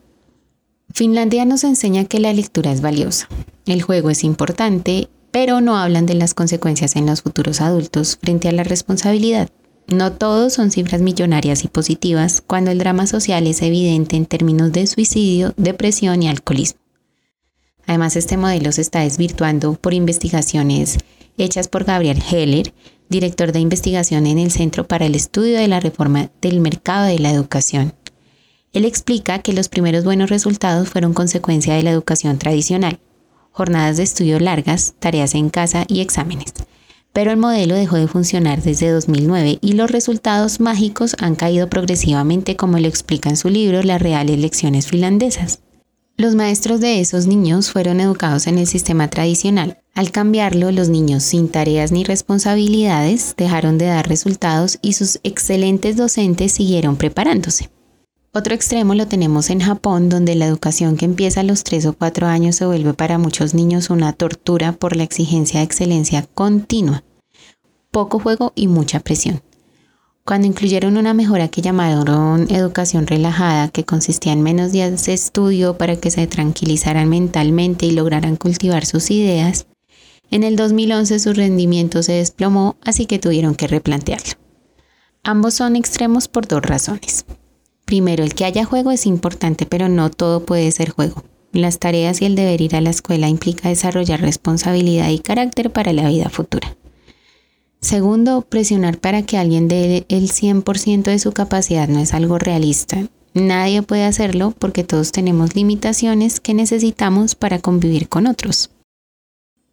Finlandia 0.93 1.45
nos 1.45 1.65
enseña 1.65 2.05
que 2.05 2.21
la 2.21 2.33
lectura 2.33 2.73
es 2.73 2.81
valiosa. 2.81 3.29
El 3.67 3.83
juego 3.83 4.11
es 4.11 4.25
importante, 4.25 5.09
pero 5.31 5.61
no 5.61 5.77
hablan 5.77 6.07
de 6.07 6.15
las 6.15 6.35
consecuencias 6.35 6.97
en 6.97 7.07
los 7.07 7.23
futuros 7.23 7.61
adultos 7.61 8.19
frente 8.21 8.49
a 8.49 8.53
la 8.53 8.65
responsabilidad. 8.65 9.49
No 9.87 10.13
todos 10.13 10.53
son 10.53 10.71
cifras 10.71 11.01
millonarias 11.01 11.65
y 11.65 11.69
positivas 11.69 12.43
cuando 12.47 12.71
el 12.71 12.79
drama 12.79 13.07
social 13.07 13.47
es 13.47 13.63
evidente 13.63 14.17
en 14.17 14.27
términos 14.27 14.73
de 14.73 14.87
suicidio, 14.87 15.55
depresión 15.57 16.23
y 16.23 16.29
alcoholismo. 16.29 16.81
Además, 17.87 18.17
este 18.17 18.37
modelo 18.37 18.71
se 18.73 18.83
está 18.83 19.01
desvirtuando 19.01 19.75
por 19.75 19.95
investigaciones 19.95 20.99
hechas 21.39 21.69
por 21.69 21.85
Gabriel 21.85 22.23
Heller, 22.31 22.73
director 23.09 23.53
de 23.53 23.61
investigación 23.61 24.27
en 24.27 24.39
el 24.39 24.51
Centro 24.51 24.87
para 24.87 25.07
el 25.07 25.15
Estudio 25.15 25.59
de 25.59 25.69
la 25.69 25.81
Reforma 25.81 26.31
del 26.41 26.61
Mercado 26.61 27.07
de 27.07 27.19
la 27.19 27.33
Educación, 27.33 27.95
él 28.73 28.85
explica 28.85 29.41
que 29.41 29.53
los 29.53 29.69
primeros 29.69 30.05
buenos 30.05 30.31
resultados 30.31 30.89
fueron 30.89 31.13
consecuencia 31.13 31.75
de 31.75 31.83
la 31.83 31.91
educación 31.91 32.39
tradicional, 32.39 33.01
jornadas 33.51 33.97
de 33.97 34.05
estudio 34.05 34.39
largas, 34.39 34.95
tareas 35.01 35.35
en 35.35 35.51
casa 35.51 35.85
y 35.89 36.01
exámenes. 36.01 36.55
Pero 37.13 37.33
el 37.33 37.37
modelo 37.37 37.75
dejó 37.75 37.97
de 37.97 38.07
funcionar 38.07 38.63
desde 38.63 38.91
2009 38.91 39.59
y 39.61 39.73
los 39.73 39.91
resultados 39.91 40.61
mágicos 40.61 41.17
han 41.19 41.35
caído 41.35 41.69
progresivamente 41.69 42.55
como 42.55 42.79
lo 42.79 42.87
explica 42.87 43.29
en 43.29 43.37
su 43.37 43.49
libro 43.49 43.83
Las 43.83 44.01
reales 44.01 44.39
lecciones 44.39 44.87
finlandesas. 44.87 45.59
Los 46.17 46.37
maestros 46.37 46.81
de 46.81 47.01
esos 47.01 47.27
niños 47.27 47.73
fueron 47.73 47.99
educados 47.99 48.47
en 48.47 48.59
el 48.59 48.69
sistema 48.69 49.09
tradicional. 49.09 49.79
Al 49.95 50.13
cambiarlo, 50.13 50.71
los 50.71 50.89
niños 50.89 51.25
sin 51.25 51.49
tareas 51.49 51.91
ni 51.91 52.05
responsabilidades 52.05 53.35
dejaron 53.37 53.79
de 53.79 53.87
dar 53.87 54.09
resultados 54.09 54.79
y 54.81 54.93
sus 54.93 55.19
excelentes 55.25 55.97
docentes 55.97 56.53
siguieron 56.53 56.97
preparándose. 56.97 57.71
Otro 58.33 58.55
extremo 58.55 58.95
lo 58.95 59.09
tenemos 59.09 59.51
en 59.51 59.59
Japón, 59.59 60.09
donde 60.09 60.37
la 60.37 60.47
educación 60.47 60.97
que 60.97 61.05
empieza 61.05 61.41
a 61.41 61.43
los 61.43 61.65
3 61.65 61.87
o 61.87 61.93
4 61.95 62.29
años 62.29 62.55
se 62.55 62.65
vuelve 62.65 62.95
para 62.95 63.19
muchos 63.19 63.55
niños 63.55 63.91
una 63.91 64.13
tortura 64.13 64.71
por 64.71 64.95
la 64.95 65.03
exigencia 65.03 65.59
de 65.59 65.67
excelencia 65.67 66.25
continua, 66.33 67.03
poco 67.91 68.21
juego 68.21 68.53
y 68.55 68.69
mucha 68.69 69.01
presión. 69.01 69.43
Cuando 70.25 70.47
incluyeron 70.47 70.97
una 70.97 71.13
mejora 71.13 71.49
que 71.49 71.61
llamaron 71.61 72.47
educación 72.53 73.09
relajada, 73.09 73.67
que 73.69 73.85
consistía 73.85 74.33
en 74.33 74.43
menos 74.43 74.71
días 74.71 75.07
de 75.07 75.13
estudio 75.13 75.77
para 75.77 75.97
que 75.97 76.13
se 76.13 76.29
tranquilizaran 76.29 77.09
mentalmente 77.09 77.87
y 77.87 77.91
lograran 77.91 78.37
cultivar 78.37 78.87
sus 78.87 79.11
ideas, 79.11 79.67
en 80.31 80.45
el 80.45 80.55
2011 80.55 81.19
su 81.19 81.33
rendimiento 81.33 82.05
se 82.05 82.13
desplomó, 82.13 82.77
así 82.81 83.07
que 83.07 83.19
tuvieron 83.19 83.57
que 83.57 83.67
replantearlo. 83.67 84.35
Ambos 85.25 85.55
son 85.55 85.75
extremos 85.75 86.29
por 86.29 86.47
dos 86.47 86.63
razones. 86.63 87.25
Primero, 87.91 88.23
el 88.23 88.35
que 88.35 88.45
haya 88.45 88.65
juego 88.65 88.93
es 88.93 89.05
importante, 89.05 89.67
pero 89.67 89.89
no 89.89 90.11
todo 90.11 90.45
puede 90.45 90.71
ser 90.71 90.91
juego. 90.91 91.25
Las 91.51 91.81
tareas 91.81 92.23
y 92.23 92.25
el 92.25 92.37
deber 92.37 92.61
ir 92.61 92.77
a 92.77 92.81
la 92.81 92.91
escuela 92.91 93.29
implica 93.29 93.69
desarrollar 93.69 94.21
responsabilidad 94.21 95.09
y 95.09 95.19
carácter 95.19 95.73
para 95.73 95.93
la 95.93 96.09
vida 96.09 96.29
futura. 96.31 96.77
Segundo, 97.81 98.43
presionar 98.43 98.99
para 98.99 99.23
que 99.23 99.39
alguien 99.39 99.67
dé 99.67 100.07
el 100.09 100.31
100% 100.31 101.03
de 101.03 101.19
su 101.19 101.33
capacidad 101.33 101.89
no 101.89 101.99
es 101.99 102.15
algo 102.15 102.39
realista. 102.39 103.09
Nadie 103.35 103.83
puede 103.83 104.05
hacerlo 104.05 104.55
porque 104.57 104.85
todos 104.85 105.11
tenemos 105.11 105.57
limitaciones 105.57 106.39
que 106.39 106.55
necesitamos 106.55 107.35
para 107.35 107.59
convivir 107.59 108.09
con 108.09 108.29
otros. 108.29 108.71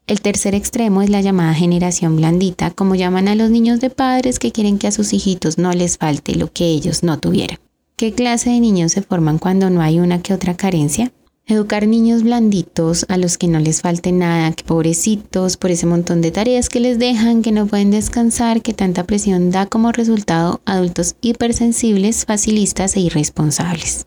El 0.08 0.22
tercer 0.22 0.56
extremo 0.56 1.04
es 1.04 1.12
la 1.12 1.22
llamada 1.22 1.54
generación 1.54 2.16
blandita, 2.16 2.72
como 2.72 2.96
llaman 2.96 3.28
a 3.28 3.36
los 3.36 3.52
niños 3.52 3.80
de 3.80 3.92
padres 3.92 4.40
que 4.40 4.52
quieren 4.52 4.80
que 4.80 4.88
a 4.88 4.92
sus 4.92 5.14
hijitos 5.14 5.60
no 5.60 5.72
les 5.72 6.00
falte 6.00 6.34
lo 6.34 6.52
que 6.52 6.66
ellos 6.66 7.04
no 7.04 7.20
tuvieran. 7.20 7.60
¿Qué 8.00 8.14
clase 8.14 8.52
de 8.52 8.60
niños 8.60 8.92
se 8.92 9.02
forman 9.02 9.40
cuando 9.40 9.72
no 9.72 9.82
hay 9.82 10.00
una 10.00 10.22
que 10.22 10.32
otra 10.32 10.56
carencia? 10.56 11.12
Educar 11.48 11.88
niños 11.88 12.22
blanditos 12.22 13.08
a 13.10 13.18
los 13.18 13.40
que 13.40 13.48
no 13.48 13.58
les 13.58 13.82
falte 13.82 14.12
nada, 14.12 14.52
que 14.52 14.64
pobrecitos 14.64 15.58
por 15.58 15.72
ese 15.72 15.88
montón 15.88 16.22
de 16.22 16.30
tareas 16.30 16.70
que 16.70 16.80
les 16.80 17.00
dejan, 17.00 17.42
que 17.42 17.52
no 17.52 17.66
pueden 17.66 17.90
descansar, 17.90 18.62
que 18.62 18.76
tanta 18.76 19.06
presión 19.06 19.50
da 19.50 19.66
como 19.66 19.92
resultado 19.92 20.62
adultos 20.66 21.16
hipersensibles, 21.22 22.26
facilistas 22.26 22.96
e 22.96 23.00
irresponsables. 23.00 24.06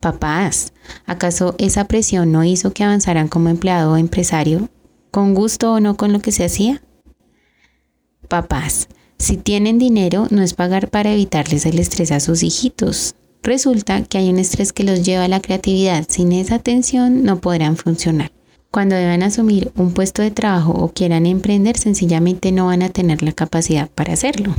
Papás, 0.00 0.74
¿acaso 1.06 1.54
esa 1.56 1.84
presión 1.84 2.30
no 2.30 2.44
hizo 2.44 2.74
que 2.74 2.84
avanzaran 2.84 3.28
como 3.28 3.48
empleado 3.48 3.92
o 3.94 3.96
empresario 3.96 4.68
con 5.10 5.32
gusto 5.32 5.72
o 5.72 5.80
no 5.80 5.96
con 5.96 6.12
lo 6.12 6.20
que 6.20 6.30
se 6.30 6.44
hacía? 6.44 6.82
Papás, 8.28 8.86
si 9.18 9.36
tienen 9.36 9.78
dinero 9.78 10.28
no 10.30 10.42
es 10.42 10.54
pagar 10.54 10.88
para 10.88 11.12
evitarles 11.12 11.66
el 11.66 11.78
estrés 11.78 12.12
a 12.12 12.20
sus 12.20 12.42
hijitos. 12.42 13.14
Resulta 13.42 14.02
que 14.02 14.18
hay 14.18 14.30
un 14.30 14.38
estrés 14.38 14.72
que 14.72 14.84
los 14.84 15.04
lleva 15.04 15.24
a 15.24 15.28
la 15.28 15.40
creatividad. 15.40 16.04
Sin 16.08 16.32
esa 16.32 16.56
atención 16.56 17.24
no 17.24 17.40
podrán 17.40 17.76
funcionar. 17.76 18.30
Cuando 18.70 18.94
deban 18.94 19.22
asumir 19.22 19.72
un 19.76 19.92
puesto 19.92 20.22
de 20.22 20.30
trabajo 20.30 20.72
o 20.72 20.92
quieran 20.92 21.26
emprender, 21.26 21.76
sencillamente 21.78 22.52
no 22.52 22.66
van 22.66 22.82
a 22.82 22.90
tener 22.90 23.22
la 23.22 23.32
capacidad 23.32 23.88
para 23.90 24.12
hacerlo. 24.12 24.54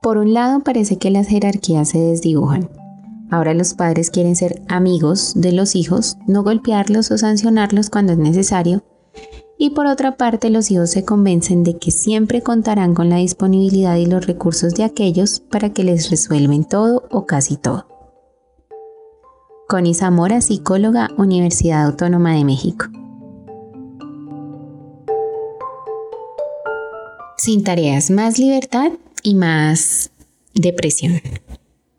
Por 0.00 0.18
un 0.18 0.34
lado, 0.34 0.60
parece 0.60 0.98
que 0.98 1.10
las 1.10 1.26
jerarquías 1.26 1.88
se 1.88 1.98
desdibujan. 1.98 2.85
Ahora 3.30 3.54
los 3.54 3.74
padres 3.74 4.10
quieren 4.10 4.36
ser 4.36 4.62
amigos 4.68 5.32
de 5.34 5.52
los 5.52 5.74
hijos, 5.74 6.16
no 6.26 6.42
golpearlos 6.42 7.10
o 7.10 7.18
sancionarlos 7.18 7.90
cuando 7.90 8.12
es 8.12 8.18
necesario. 8.18 8.84
Y 9.58 9.70
por 9.70 9.86
otra 9.86 10.16
parte, 10.16 10.50
los 10.50 10.70
hijos 10.70 10.90
se 10.90 11.04
convencen 11.04 11.64
de 11.64 11.78
que 11.78 11.90
siempre 11.90 12.42
contarán 12.42 12.94
con 12.94 13.08
la 13.08 13.16
disponibilidad 13.16 13.96
y 13.96 14.06
los 14.06 14.26
recursos 14.26 14.74
de 14.74 14.84
aquellos 14.84 15.40
para 15.40 15.70
que 15.70 15.82
les 15.82 16.10
resuelven 16.10 16.64
todo 16.64 17.04
o 17.10 17.26
casi 17.26 17.56
todo. 17.56 17.86
Connie 19.68 19.94
Zamora, 19.94 20.40
psicóloga, 20.40 21.10
Universidad 21.16 21.86
Autónoma 21.86 22.34
de 22.34 22.44
México. 22.44 22.86
Sin 27.36 27.64
tareas, 27.64 28.10
más 28.10 28.38
libertad 28.38 28.92
y 29.22 29.34
más 29.34 30.12
depresión. 30.54 31.20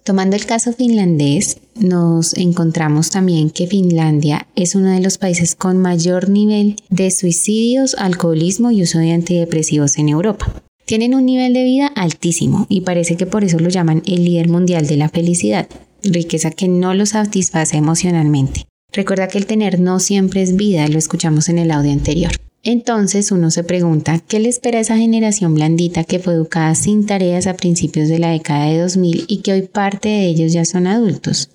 Tomando 0.08 0.38
el 0.38 0.46
caso 0.46 0.72
finlandés, 0.72 1.58
nos 1.76 2.34
encontramos 2.38 3.10
también 3.10 3.50
que 3.50 3.68
Finlandia 3.68 4.48
es 4.56 4.74
uno 4.74 4.92
de 4.92 5.02
los 5.02 5.18
países 5.18 5.54
con 5.54 5.80
mayor 5.80 6.30
nivel 6.30 6.78
de 6.90 7.12
suicidios, 7.12 7.94
alcoholismo 8.00 8.72
y 8.72 8.84
uso 8.84 9.00
de 9.00 9.12
antidepresivos 9.12 9.98
en 9.98 10.08
Europa. 10.08 10.64
Tienen 10.86 11.14
un 11.14 11.26
nivel 11.26 11.54
de 11.54 11.66
vida 11.66 11.88
altísimo 11.88 12.68
y 12.70 12.82
parece 12.82 13.18
que 13.18 13.26
por 13.26 13.44
eso 13.44 13.60
lo 13.60 13.68
llaman 13.68 14.02
el 14.06 14.24
líder 14.24 14.48
mundial 14.48 14.88
de 14.88 14.96
la 14.96 15.10
felicidad, 15.10 15.68
riqueza 16.04 16.52
que 16.52 16.70
no 16.70 16.94
lo 16.94 17.06
satisface 17.06 17.76
emocionalmente. 17.76 18.66
Recuerda 18.94 19.28
que 19.28 19.40
el 19.40 19.46
tener 19.46 19.82
no 19.82 20.00
siempre 20.00 20.42
es 20.42 20.56
vida, 20.56 20.88
lo 20.88 21.00
escuchamos 21.00 21.50
en 21.50 21.58
el 21.58 21.70
audio 21.70 21.92
anterior. 21.92 22.32
Entonces 22.70 23.32
uno 23.32 23.50
se 23.50 23.64
pregunta, 23.64 24.20
¿qué 24.28 24.42
le 24.42 24.50
espera 24.50 24.80
a 24.80 24.82
esa 24.82 24.98
generación 24.98 25.54
blandita 25.54 26.04
que 26.04 26.20
fue 26.20 26.34
educada 26.34 26.76
sin 26.76 27.06
tareas 27.06 27.48
a 27.48 27.56
principios 27.56 28.10
de 28.10 28.20
la 28.20 28.32
década 28.32 28.66
de 28.66 28.80
2000 28.80 29.24
y 29.30 29.38
que 29.38 29.54
hoy 29.54 29.62
parte 29.62 30.10
de 30.10 30.26
ellos 30.26 30.52
ya 30.52 30.66
son 30.66 30.86
adultos? 30.86 31.50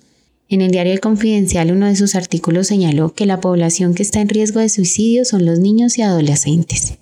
En 0.49 0.61
el 0.61 0.71
diario 0.71 0.91
El 0.91 1.01
Confidencial 1.01 1.71
uno 1.71 1.85
de 1.85 1.95
sus 1.95 2.15
artículos 2.15 2.65
señaló 2.65 3.13
que 3.13 3.27
la 3.27 3.41
población 3.41 3.93
que 3.93 4.01
está 4.01 4.21
en 4.21 4.29
riesgo 4.29 4.59
de 4.59 4.69
suicidio 4.69 5.23
son 5.23 5.45
los 5.45 5.59
niños 5.59 5.99
y 5.99 6.01
adolescentes. 6.01 6.95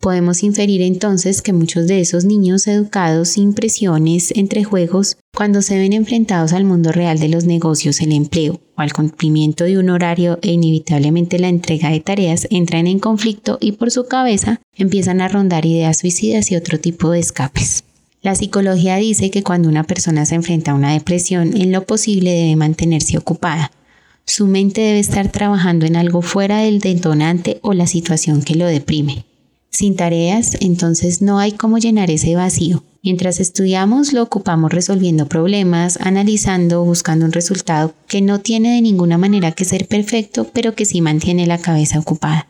Podemos 0.00 0.44
inferir 0.44 0.80
entonces 0.80 1.42
que 1.42 1.52
muchos 1.52 1.88
de 1.88 2.00
esos 2.00 2.24
niños 2.24 2.68
educados 2.68 3.30
sin 3.30 3.52
presiones 3.52 4.32
entre 4.36 4.62
juegos, 4.62 5.16
cuando 5.34 5.60
se 5.60 5.76
ven 5.76 5.92
enfrentados 5.92 6.52
al 6.52 6.64
mundo 6.64 6.92
real 6.92 7.18
de 7.18 7.28
los 7.28 7.44
negocios, 7.44 8.00
el 8.00 8.12
empleo 8.12 8.60
o 8.76 8.80
al 8.80 8.92
cumplimiento 8.92 9.64
de 9.64 9.76
un 9.76 9.90
horario 9.90 10.38
e 10.40 10.52
inevitablemente 10.52 11.40
la 11.40 11.48
entrega 11.48 11.90
de 11.90 11.98
tareas, 11.98 12.46
entran 12.50 12.86
en 12.86 13.00
conflicto 13.00 13.58
y 13.60 13.72
por 13.72 13.90
su 13.90 14.06
cabeza 14.06 14.60
empiezan 14.76 15.20
a 15.20 15.26
rondar 15.26 15.66
ideas 15.66 15.98
suicidas 15.98 16.52
y 16.52 16.56
otro 16.56 16.78
tipo 16.78 17.10
de 17.10 17.18
escapes. 17.18 17.82
La 18.22 18.36
psicología 18.36 18.96
dice 18.96 19.30
que 19.30 19.42
cuando 19.42 19.68
una 19.68 19.82
persona 19.82 20.26
se 20.26 20.36
enfrenta 20.36 20.70
a 20.70 20.74
una 20.74 20.92
depresión, 20.92 21.56
en 21.56 21.72
lo 21.72 21.84
posible 21.86 22.30
debe 22.30 22.54
mantenerse 22.54 23.18
ocupada. 23.18 23.72
Su 24.24 24.46
mente 24.46 24.80
debe 24.80 25.00
estar 25.00 25.32
trabajando 25.32 25.86
en 25.86 25.96
algo 25.96 26.22
fuera 26.22 26.58
del 26.58 26.78
detonante 26.78 27.58
o 27.62 27.72
la 27.72 27.88
situación 27.88 28.42
que 28.42 28.54
lo 28.54 28.66
deprime. 28.66 29.24
Sin 29.70 29.96
tareas, 29.96 30.56
entonces 30.60 31.22
no 31.22 31.38
hay 31.38 31.52
cómo 31.52 31.78
llenar 31.78 32.10
ese 32.10 32.34
vacío. 32.34 32.82
Mientras 33.02 33.38
estudiamos, 33.38 34.12
lo 34.12 34.22
ocupamos 34.22 34.72
resolviendo 34.72 35.28
problemas, 35.28 35.98
analizando, 36.00 36.84
buscando 36.84 37.26
un 37.26 37.32
resultado 37.32 37.94
que 38.08 38.20
no 38.20 38.40
tiene 38.40 38.74
de 38.74 38.82
ninguna 38.82 39.18
manera 39.18 39.52
que 39.52 39.64
ser 39.64 39.86
perfecto, 39.86 40.48
pero 40.52 40.74
que 40.74 40.84
sí 40.84 41.00
mantiene 41.00 41.46
la 41.46 41.58
cabeza 41.58 41.98
ocupada. 41.98 42.48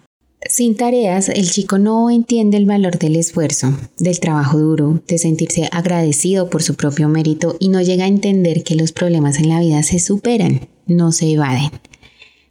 Sin 0.49 0.77
tareas, 0.77 1.29
el 1.29 1.51
chico 1.51 1.79
no 1.79 2.09
entiende 2.11 2.57
el 2.57 2.65
valor 2.65 2.99
del 2.99 3.17
esfuerzo, 3.17 3.77
del 3.99 4.21
trabajo 4.21 4.59
duro, 4.59 5.03
de 5.07 5.19
sentirse 5.19 5.69
agradecido 5.73 6.49
por 6.49 6.63
su 6.63 6.75
propio 6.75 7.09
mérito 7.09 7.57
y 7.59 7.69
no 7.69 7.83
llega 7.83 8.05
a 8.05 8.09
entender 8.09 8.63
que 8.63 8.77
los 8.77 8.93
problemas 8.93 9.39
en 9.39 9.49
la 9.49 9.61
vida 9.61 9.83
se 9.83 9.99
superan, 9.99 10.69
no 10.87 11.13
se 11.13 11.33
evaden. 11.33 11.71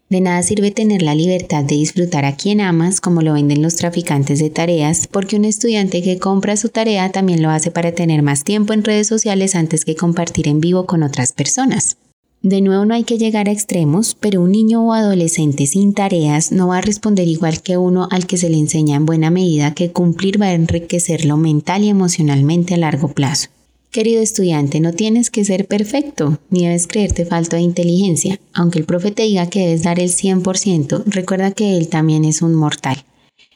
De 0.09 0.21
nada 0.21 0.41
sirve 0.41 0.71
tener 0.71 1.01
la 1.01 1.15
libertad 1.15 1.65
de 1.65 1.75
disfrutar 1.75 2.23
a 2.23 2.37
quien 2.37 2.61
amas, 2.61 3.01
como 3.01 3.21
lo 3.21 3.33
venden 3.33 3.61
los 3.61 3.75
traficantes 3.75 4.39
de 4.39 4.49
tareas, 4.49 5.05
porque 5.07 5.35
un 5.35 5.43
estudiante 5.43 6.01
que 6.01 6.17
compra 6.17 6.55
su 6.55 6.69
tarea 6.69 7.11
también 7.11 7.41
lo 7.41 7.49
hace 7.49 7.71
para 7.71 7.91
tener 7.91 8.23
más 8.23 8.45
tiempo 8.45 8.71
en 8.71 8.85
redes 8.85 9.07
sociales 9.07 9.53
antes 9.53 9.83
que 9.83 9.97
compartir 9.97 10.47
en 10.47 10.61
vivo 10.61 10.85
con 10.85 11.03
otras 11.03 11.33
personas. 11.33 11.97
De 12.41 12.61
nuevo 12.61 12.85
no 12.85 12.93
hay 12.93 13.03
que 13.03 13.17
llegar 13.17 13.49
a 13.49 13.51
extremos, 13.51 14.15
pero 14.17 14.41
un 14.41 14.51
niño 14.53 14.87
o 14.87 14.93
adolescente 14.93 15.65
sin 15.65 15.93
tareas 15.93 16.53
no 16.53 16.69
va 16.69 16.77
a 16.77 16.81
responder 16.81 17.27
igual 17.27 17.61
que 17.61 17.75
uno 17.75 18.07
al 18.09 18.27
que 18.27 18.37
se 18.37 18.49
le 18.49 18.57
enseña 18.57 18.95
en 18.95 19.05
buena 19.05 19.29
medida 19.29 19.73
que 19.73 19.91
cumplir 19.91 20.41
va 20.41 20.45
a 20.45 20.53
enriquecerlo 20.53 21.35
mental 21.35 21.83
y 21.83 21.89
emocionalmente 21.89 22.75
a 22.75 22.77
largo 22.77 23.09
plazo. 23.09 23.49
Querido 23.91 24.21
estudiante, 24.21 24.79
no 24.79 24.91
tienes 24.91 25.31
que 25.31 25.45
ser 25.45 25.65
perfecto, 25.65 26.39
ni 26.49 26.65
debes 26.65 26.87
creerte 26.87 27.25
falto 27.25 27.55
de 27.55 27.61
inteligencia. 27.61 28.39
Aunque 28.53 28.79
el 28.79 28.85
profe 28.85 29.11
te 29.11 29.23
diga 29.23 29.49
que 29.49 29.61
debes 29.61 29.83
dar 29.83 29.99
el 29.99 30.09
100%, 30.09 31.03
recuerda 31.05 31.51
que 31.51 31.77
él 31.77 31.87
también 31.87 32.25
es 32.25 32.41
un 32.41 32.53
mortal, 32.53 33.05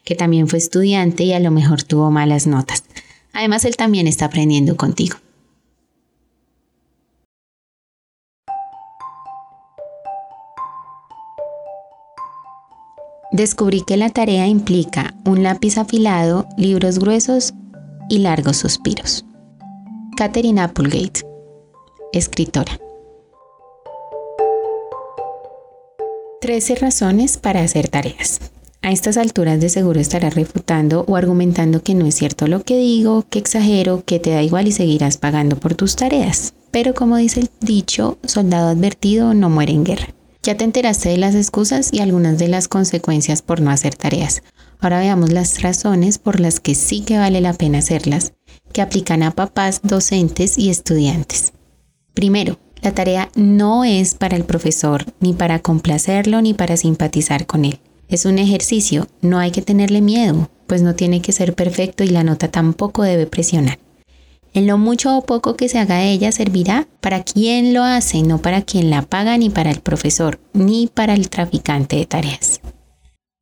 que 0.03 0.15
también 0.15 0.47
fue 0.47 0.57
estudiante 0.57 1.25
y 1.25 1.33
a 1.33 1.39
lo 1.39 1.51
mejor 1.51 1.83
tuvo 1.83 2.09
malas 2.11 2.47
notas. 2.47 2.85
Además, 3.33 3.65
él 3.65 3.75
también 3.75 4.07
está 4.07 4.25
aprendiendo 4.25 4.77
contigo. 4.77 5.17
Descubrí 13.33 13.81
que 13.81 13.95
la 13.95 14.09
tarea 14.09 14.47
implica 14.47 15.13
un 15.23 15.43
lápiz 15.43 15.77
afilado, 15.77 16.47
libros 16.57 16.99
gruesos 16.99 17.53
y 18.09 18.19
largos 18.19 18.57
suspiros. 18.57 19.25
Catherine 20.17 20.61
Applegate, 20.61 21.21
escritora. 22.11 22.77
13 26.41 26.75
razones 26.75 27.37
para 27.37 27.61
hacer 27.61 27.87
tareas. 27.87 28.39
A 28.81 28.91
estas 28.91 29.15
alturas 29.17 29.61
de 29.61 29.69
seguro 29.69 29.99
estarás 29.99 30.35
refutando 30.35 31.05
o 31.07 31.15
argumentando 31.15 31.81
que 31.81 31.95
no 31.95 32.05
es 32.05 32.15
cierto 32.15 32.47
lo 32.47 32.63
que 32.63 32.77
digo, 32.77 33.25
que 33.29 33.39
exagero, 33.39 34.03
que 34.05 34.19
te 34.19 34.31
da 34.31 34.43
igual 34.43 34.67
y 34.67 34.73
seguirás 34.73 35.17
pagando 35.17 35.55
por 35.55 35.75
tus 35.75 35.95
tareas. 35.95 36.53
Pero 36.71 36.93
como 36.93 37.17
dice 37.17 37.39
el 37.39 37.49
dicho, 37.61 38.17
soldado 38.23 38.69
advertido 38.69 39.33
no 39.33 39.49
muere 39.49 39.71
en 39.71 39.85
guerra. 39.85 40.13
Ya 40.43 40.57
te 40.57 40.65
enteraste 40.65 41.09
de 41.09 41.17
las 41.17 41.35
excusas 41.35 41.89
y 41.93 41.99
algunas 41.99 42.37
de 42.37 42.49
las 42.49 42.67
consecuencias 42.67 43.41
por 43.41 43.61
no 43.61 43.71
hacer 43.71 43.95
tareas. 43.95 44.43
Ahora 44.79 44.99
veamos 44.99 45.31
las 45.31 45.61
razones 45.61 46.17
por 46.17 46.39
las 46.39 46.59
que 46.59 46.75
sí 46.75 47.01
que 47.01 47.17
vale 47.17 47.39
la 47.39 47.53
pena 47.53 47.77
hacerlas 47.77 48.33
que 48.71 48.81
aplican 48.81 49.23
a 49.23 49.31
papás, 49.31 49.81
docentes 49.83 50.57
y 50.57 50.69
estudiantes. 50.69 51.53
Primero, 52.13 52.59
la 52.81 52.91
tarea 52.93 53.29
no 53.35 53.83
es 53.83 54.15
para 54.15 54.35
el 54.35 54.43
profesor, 54.43 55.05
ni 55.19 55.33
para 55.33 55.59
complacerlo, 55.59 56.41
ni 56.41 56.53
para 56.53 56.77
simpatizar 56.77 57.45
con 57.45 57.65
él. 57.65 57.79
Es 58.09 58.25
un 58.25 58.39
ejercicio, 58.39 59.07
no 59.21 59.39
hay 59.39 59.51
que 59.51 59.61
tenerle 59.61 60.01
miedo, 60.01 60.49
pues 60.67 60.81
no 60.81 60.95
tiene 60.95 61.21
que 61.21 61.31
ser 61.31 61.53
perfecto 61.53 62.03
y 62.03 62.07
la 62.07 62.23
nota 62.23 62.49
tampoco 62.49 63.03
debe 63.03 63.27
presionar. 63.27 63.79
En 64.53 64.67
lo 64.67 64.77
mucho 64.77 65.17
o 65.17 65.21
poco 65.21 65.55
que 65.55 65.69
se 65.69 65.79
haga 65.79 65.97
de 65.97 66.11
ella 66.11 66.33
servirá 66.33 66.87
para 66.99 67.23
quien 67.23 67.73
lo 67.73 67.83
hace, 67.83 68.21
no 68.21 68.39
para 68.39 68.63
quien 68.63 68.89
la 68.89 69.01
paga, 69.03 69.37
ni 69.37 69.49
para 69.49 69.71
el 69.71 69.79
profesor, 69.79 70.41
ni 70.53 70.87
para 70.87 71.13
el 71.13 71.29
traficante 71.29 71.95
de 71.95 72.05
tareas. 72.05 72.50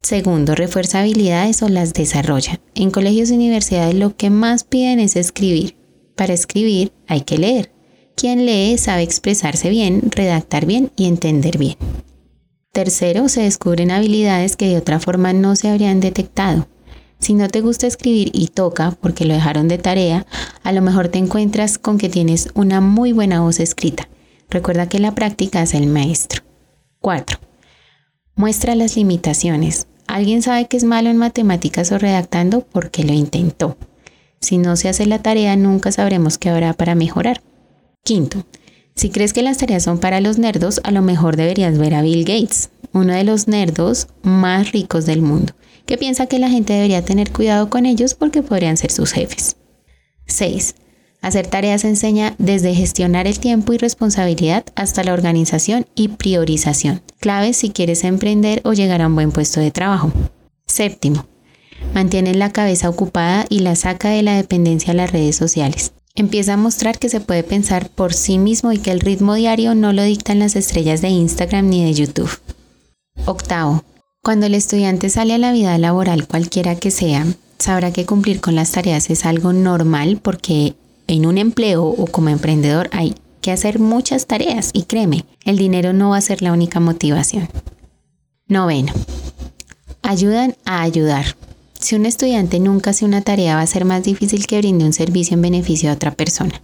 Segundo, 0.01 0.56
refuerza 0.56 1.01
habilidades 1.01 1.62
o 1.62 1.70
las 1.70 1.94
desarrolla. 1.94 2.60
En 2.74 2.89
colegios 2.89 3.29
y 3.29 3.34
universidades 3.34 3.96
lo 3.96 4.15
que 4.15 4.29
más 4.29 4.63
piden 4.63 5.00
es 5.00 5.15
escribir. 5.15 5.75
Para 6.15 6.34
escribir 6.34 6.94
hay 7.08 7.22
que 7.22 7.38
leer. 7.38 7.72
Quien 8.15 8.46
lee 8.46 8.77
sabe 8.77 9.03
expresarse 9.03 9.70
bien, 9.70 10.10
redactar 10.12 10.65
bien 10.65 10.91
y 10.96 11.06
entender 11.06 11.58
bien. 11.58 11.77
Tercero, 12.72 13.29
se 13.29 13.41
descubren 13.41 13.91
habilidades 13.91 14.56
que 14.56 14.68
de 14.68 14.77
otra 14.77 15.00
forma 15.00 15.34
no 15.34 15.56
se 15.56 15.70
habrían 15.70 16.00
detectado. 16.00 16.68
Si 17.20 17.34
no 17.34 17.50
te 17.50 17.62
gusta 17.62 17.86
escribir 17.86 18.32
y 18.34 18.48
toca 18.48 18.91
porque 19.01 19.25
lo 19.25 19.34
dejaron 19.34 19.68
de 19.68 19.77
tarea, 19.77 20.25
a 20.63 20.72
lo 20.72 20.82
mejor 20.82 21.10
te 21.10 21.20
encuentras 21.20 21.77
con 21.77 21.98
que 21.98 22.08
tienes 22.08 22.50
una 22.53 22.79
muy 22.79 23.12
buena 23.12 23.41
voz 23.41 23.60
escrita. 23.60 24.08
Recuerda 24.50 24.88
que 24.88 25.00
la 25.00 25.13
práctica 25.13 25.62
es 25.62 25.74
el 25.74 25.88
maestro. 25.88 26.44
4. 27.01 27.38
Muestra 28.36 28.75
las 28.75 28.96
limitaciones. 28.96 29.88
Alguien 30.09 30.41
sabe 30.41 30.67
que 30.67 30.75
es 30.75 30.83
malo 30.83 31.11
en 31.11 31.17
matemáticas 31.17 31.91
o 31.91 31.99
redactando 31.99 32.61
porque 32.61 33.03
lo 33.03 33.13
intentó. 33.13 33.77
Si 34.41 34.57
no 34.57 34.75
se 34.75 34.89
hace 34.89 35.05
la 35.05 35.19
tarea, 35.19 35.55
nunca 35.55 35.91
sabremos 35.91 36.39
qué 36.39 36.49
habrá 36.49 36.73
para 36.73 36.95
mejorar. 36.95 37.43
Quinto, 38.03 38.43
si 38.95 39.11
crees 39.11 39.33
que 39.33 39.43
las 39.43 39.59
tareas 39.59 39.83
son 39.83 39.99
para 39.99 40.19
los 40.19 40.39
nerdos, 40.39 40.81
a 40.83 40.89
lo 40.89 41.03
mejor 41.03 41.35
deberías 41.35 41.77
ver 41.77 41.93
a 41.93 42.01
Bill 42.01 42.25
Gates, 42.25 42.71
uno 42.91 43.13
de 43.13 43.23
los 43.23 43.47
nerdos 43.47 44.07
más 44.23 44.71
ricos 44.71 45.05
del 45.05 45.21
mundo 45.21 45.53
que 45.85 45.97
piensa 45.97 46.25
que 46.25 46.39
la 46.39 46.49
gente 46.49 46.73
debería 46.73 47.05
tener 47.05 47.31
cuidado 47.31 47.69
con 47.69 47.85
ellos 47.85 48.15
porque 48.15 48.41
podrían 48.41 48.77
ser 48.77 48.91
sus 48.91 49.11
jefes. 49.11 49.57
6. 50.25 50.75
Hacer 51.21 51.47
tareas 51.47 51.83
enseña 51.83 52.33
desde 52.38 52.73
gestionar 52.73 53.27
el 53.27 53.39
tiempo 53.39 53.73
y 53.73 53.77
responsabilidad 53.77 54.63
hasta 54.75 55.03
la 55.03 55.13
organización 55.13 55.85
y 55.93 56.07
priorización, 56.09 57.01
claves 57.19 57.57
si 57.57 57.71
quieres 57.71 58.03
emprender 58.05 58.61
o 58.63 58.73
llegar 58.73 59.01
a 59.01 59.07
un 59.07 59.15
buen 59.15 59.31
puesto 59.31 59.59
de 59.59 59.71
trabajo. 59.71 60.13
Séptimo, 60.65 61.25
mantiene 61.93 62.33
la 62.35 62.51
cabeza 62.51 62.89
ocupada 62.89 63.45
y 63.49 63.59
la 63.59 63.75
saca 63.75 64.09
de 64.09 64.23
la 64.23 64.35
dependencia 64.35 64.91
a 64.91 64.95
las 64.95 65.11
redes 65.11 65.35
sociales. 65.35 65.91
Empieza 66.15 66.53
a 66.53 66.57
mostrar 66.57 66.97
que 66.97 67.09
se 67.09 67.19
puede 67.19 67.43
pensar 67.43 67.89
por 67.89 68.13
sí 68.13 68.38
mismo 68.38 68.71
y 68.71 68.77
que 68.77 68.91
el 68.91 68.99
ritmo 68.99 69.35
diario 69.35 69.75
no 69.75 69.93
lo 69.93 70.03
dictan 70.03 70.39
las 70.39 70.55
estrellas 70.55 71.01
de 71.01 71.09
Instagram 71.09 71.69
ni 71.69 71.83
de 71.83 71.93
YouTube. 71.93 72.39
Octavo, 73.25 73.83
cuando 74.21 74.45
el 74.45 74.55
estudiante 74.55 75.09
sale 75.09 75.33
a 75.33 75.38
la 75.38 75.51
vida 75.51 75.77
laboral 75.77 76.27
cualquiera 76.27 76.75
que 76.75 76.91
sea, 76.91 77.25
sabrá 77.57 77.91
que 77.91 78.05
cumplir 78.05 78.41
con 78.41 78.55
las 78.55 78.71
tareas 78.71 79.09
es 79.09 79.25
algo 79.25 79.53
normal 79.53 80.19
porque 80.21 80.75
en 81.09 81.25
un 81.25 81.39
empleo 81.39 81.85
o 81.85 82.05
como 82.05 82.29
emprendedor 82.29 82.87
hay 82.93 83.15
que 83.41 83.51
hacer 83.51 83.79
muchas 83.79 84.27
tareas 84.27 84.69
y 84.73 84.83
créeme, 84.83 85.25
el 85.43 85.57
dinero 85.57 85.91
no 85.91 86.11
va 86.11 86.17
a 86.17 86.21
ser 86.21 86.43
la 86.43 86.53
única 86.53 86.79
motivación. 86.79 87.49
Noveno. 88.47 88.93
Ayudan 90.03 90.55
a 90.65 90.83
ayudar. 90.83 91.35
Si 91.79 91.95
un 91.95 92.05
estudiante 92.05 92.59
nunca 92.59 92.91
hace 92.91 93.05
una 93.05 93.21
tarea 93.21 93.55
va 93.55 93.61
a 93.61 93.67
ser 93.67 93.85
más 93.85 94.03
difícil 94.03 94.45
que 94.45 94.59
brinde 94.59 94.85
un 94.85 94.93
servicio 94.93 95.33
en 95.33 95.41
beneficio 95.41 95.89
a 95.89 95.93
otra 95.93 96.11
persona. 96.11 96.61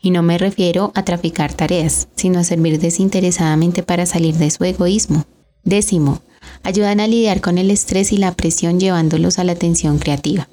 Y 0.00 0.10
no 0.10 0.22
me 0.22 0.38
refiero 0.38 0.90
a 0.94 1.04
traficar 1.04 1.52
tareas, 1.52 2.08
sino 2.16 2.38
a 2.38 2.44
servir 2.44 2.80
desinteresadamente 2.80 3.82
para 3.82 4.06
salir 4.06 4.36
de 4.36 4.50
su 4.50 4.64
egoísmo. 4.64 5.26
Décimo, 5.64 6.22
ayudan 6.62 7.00
a 7.00 7.06
lidiar 7.06 7.42
con 7.42 7.58
el 7.58 7.70
estrés 7.70 8.10
y 8.12 8.16
la 8.16 8.32
presión 8.32 8.80
llevándolos 8.80 9.38
a 9.38 9.44
la 9.44 9.52
atención 9.52 9.98
creativa. 9.98 10.48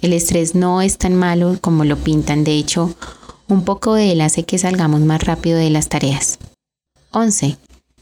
El 0.00 0.12
estrés 0.12 0.54
no 0.54 0.82
es 0.82 0.98
tan 0.98 1.14
malo 1.14 1.58
como 1.60 1.84
lo 1.84 1.96
pintan, 1.96 2.44
de 2.44 2.52
hecho, 2.52 2.94
un 3.48 3.64
poco 3.64 3.94
de 3.94 4.12
él 4.12 4.20
hace 4.20 4.44
que 4.44 4.58
salgamos 4.58 5.00
más 5.00 5.22
rápido 5.22 5.58
de 5.58 5.70
las 5.70 5.88
tareas. 5.88 6.38
11. 7.12 7.56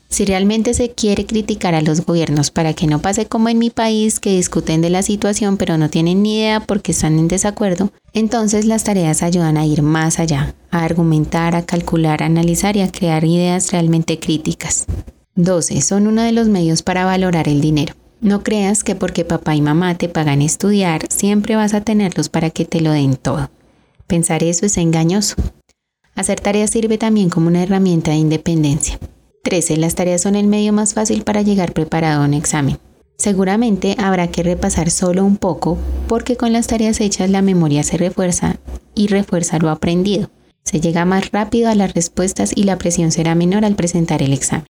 Si 0.08 0.24
realmente 0.24 0.74
se 0.74 0.90
quiere 0.90 1.24
criticar 1.24 1.74
a 1.74 1.82
los 1.82 2.04
gobiernos 2.04 2.50
para 2.50 2.74
que 2.74 2.88
no 2.88 3.00
pase 3.00 3.26
como 3.26 3.48
en 3.48 3.58
mi 3.58 3.70
país, 3.70 4.18
que 4.18 4.34
discuten 4.34 4.80
de 4.80 4.90
la 4.90 5.02
situación 5.02 5.56
pero 5.56 5.78
no 5.78 5.88
tienen 5.88 6.22
ni 6.22 6.38
idea 6.38 6.60
porque 6.60 6.92
están 6.92 7.18
en 7.18 7.28
desacuerdo, 7.28 7.92
entonces 8.12 8.64
las 8.64 8.82
tareas 8.82 9.22
ayudan 9.22 9.56
a 9.56 9.66
ir 9.66 9.82
más 9.82 10.18
allá, 10.18 10.54
a 10.72 10.84
argumentar, 10.84 11.54
a 11.54 11.64
calcular, 11.64 12.22
a 12.22 12.26
analizar 12.26 12.76
y 12.76 12.80
a 12.80 12.90
crear 12.90 13.24
ideas 13.24 13.70
realmente 13.70 14.18
críticas. 14.18 14.86
12. 15.36 15.80
Son 15.80 16.08
uno 16.08 16.22
de 16.22 16.32
los 16.32 16.48
medios 16.48 16.82
para 16.82 17.04
valorar 17.04 17.48
el 17.48 17.60
dinero. 17.60 17.94
No 18.20 18.42
creas 18.42 18.84
que 18.84 18.94
porque 18.94 19.24
papá 19.24 19.54
y 19.54 19.62
mamá 19.62 19.96
te 19.96 20.08
pagan 20.10 20.42
estudiar, 20.42 21.06
siempre 21.08 21.56
vas 21.56 21.72
a 21.72 21.80
tenerlos 21.80 22.28
para 22.28 22.50
que 22.50 22.66
te 22.66 22.82
lo 22.82 22.92
den 22.92 23.16
todo. 23.16 23.50
Pensar 24.06 24.42
eso 24.42 24.66
es 24.66 24.76
engañoso. 24.76 25.36
Hacer 26.14 26.38
tareas 26.38 26.70
sirve 26.70 26.98
también 26.98 27.30
como 27.30 27.46
una 27.48 27.62
herramienta 27.62 28.10
de 28.10 28.18
independencia. 28.18 28.98
13. 29.42 29.78
Las 29.78 29.94
tareas 29.94 30.20
son 30.20 30.36
el 30.36 30.48
medio 30.48 30.74
más 30.74 30.92
fácil 30.92 31.22
para 31.22 31.40
llegar 31.40 31.72
preparado 31.72 32.22
a 32.22 32.26
un 32.26 32.34
examen. 32.34 32.78
Seguramente 33.16 33.96
habrá 33.98 34.28
que 34.28 34.42
repasar 34.42 34.90
solo 34.90 35.24
un 35.24 35.38
poco 35.38 35.78
porque 36.06 36.36
con 36.36 36.52
las 36.52 36.66
tareas 36.66 37.00
hechas 37.00 37.30
la 37.30 37.40
memoria 37.40 37.82
se 37.84 37.96
refuerza 37.96 38.56
y 38.94 39.06
refuerza 39.06 39.58
lo 39.58 39.70
aprendido. 39.70 40.30
Se 40.62 40.80
llega 40.80 41.06
más 41.06 41.30
rápido 41.30 41.70
a 41.70 41.74
las 41.74 41.94
respuestas 41.94 42.52
y 42.54 42.64
la 42.64 42.76
presión 42.76 43.12
será 43.12 43.34
menor 43.34 43.64
al 43.64 43.76
presentar 43.76 44.22
el 44.22 44.34
examen. 44.34 44.66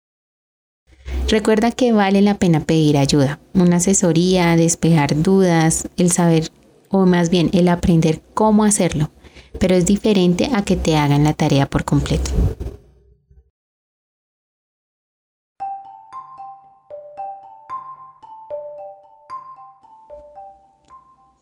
Recuerda 1.31 1.71
que 1.71 1.93
vale 1.93 2.23
la 2.23 2.39
pena 2.39 2.59
pedir 2.59 2.99
ayuda, 2.99 3.39
una 3.55 3.77
asesoría, 3.77 4.57
despejar 4.57 5.23
dudas, 5.23 5.89
el 5.97 6.11
saber 6.11 6.51
o 6.89 7.07
más 7.07 7.31
bien 7.31 7.51
el 7.53 7.69
aprender 7.69 8.21
cómo 8.35 8.65
hacerlo, 8.65 9.13
pero 9.61 9.77
es 9.77 9.87
diferente 9.87 10.51
a 10.53 10.65
que 10.65 10.75
te 10.75 10.97
hagan 10.97 11.23
la 11.23 11.33
tarea 11.33 11.71
por 11.71 11.85
completo. 11.85 12.33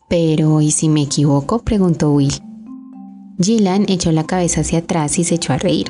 Pero, 0.07 0.61
¿y 0.61 0.69
si 0.69 0.87
me 0.87 1.01
equivoco? 1.01 1.63
preguntó 1.63 2.11
Will. 2.11 2.43
Gillan 3.41 3.85
echó 3.87 4.11
la 4.11 4.27
cabeza 4.27 4.61
hacia 4.61 4.79
atrás 4.79 5.17
y 5.17 5.23
se 5.23 5.33
echó 5.33 5.51
a 5.51 5.57
reír. 5.57 5.87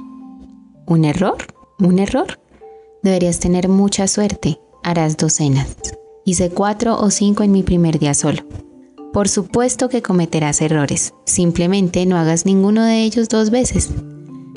¿Un 0.85 1.03
error? 1.03 1.35
¿Un 1.79 1.99
error? 1.99 2.39
Deberías 3.01 3.39
tener 3.39 3.69
mucha 3.69 4.07
suerte. 4.07 4.59
Harás 4.83 5.17
docenas. 5.17 5.75
Hice 6.25 6.49
cuatro 6.49 6.99
o 6.99 7.09
cinco 7.09 7.43
en 7.43 7.51
mi 7.51 7.63
primer 7.63 7.99
día 7.99 8.13
solo. 8.13 8.43
Por 9.13 9.27
supuesto 9.27 9.89
que 9.89 10.01
cometerás 10.01 10.61
errores. 10.61 11.13
Simplemente 11.25 12.05
no 12.05 12.17
hagas 12.17 12.45
ninguno 12.45 12.83
de 12.83 13.03
ellos 13.03 13.29
dos 13.29 13.49
veces. 13.49 13.89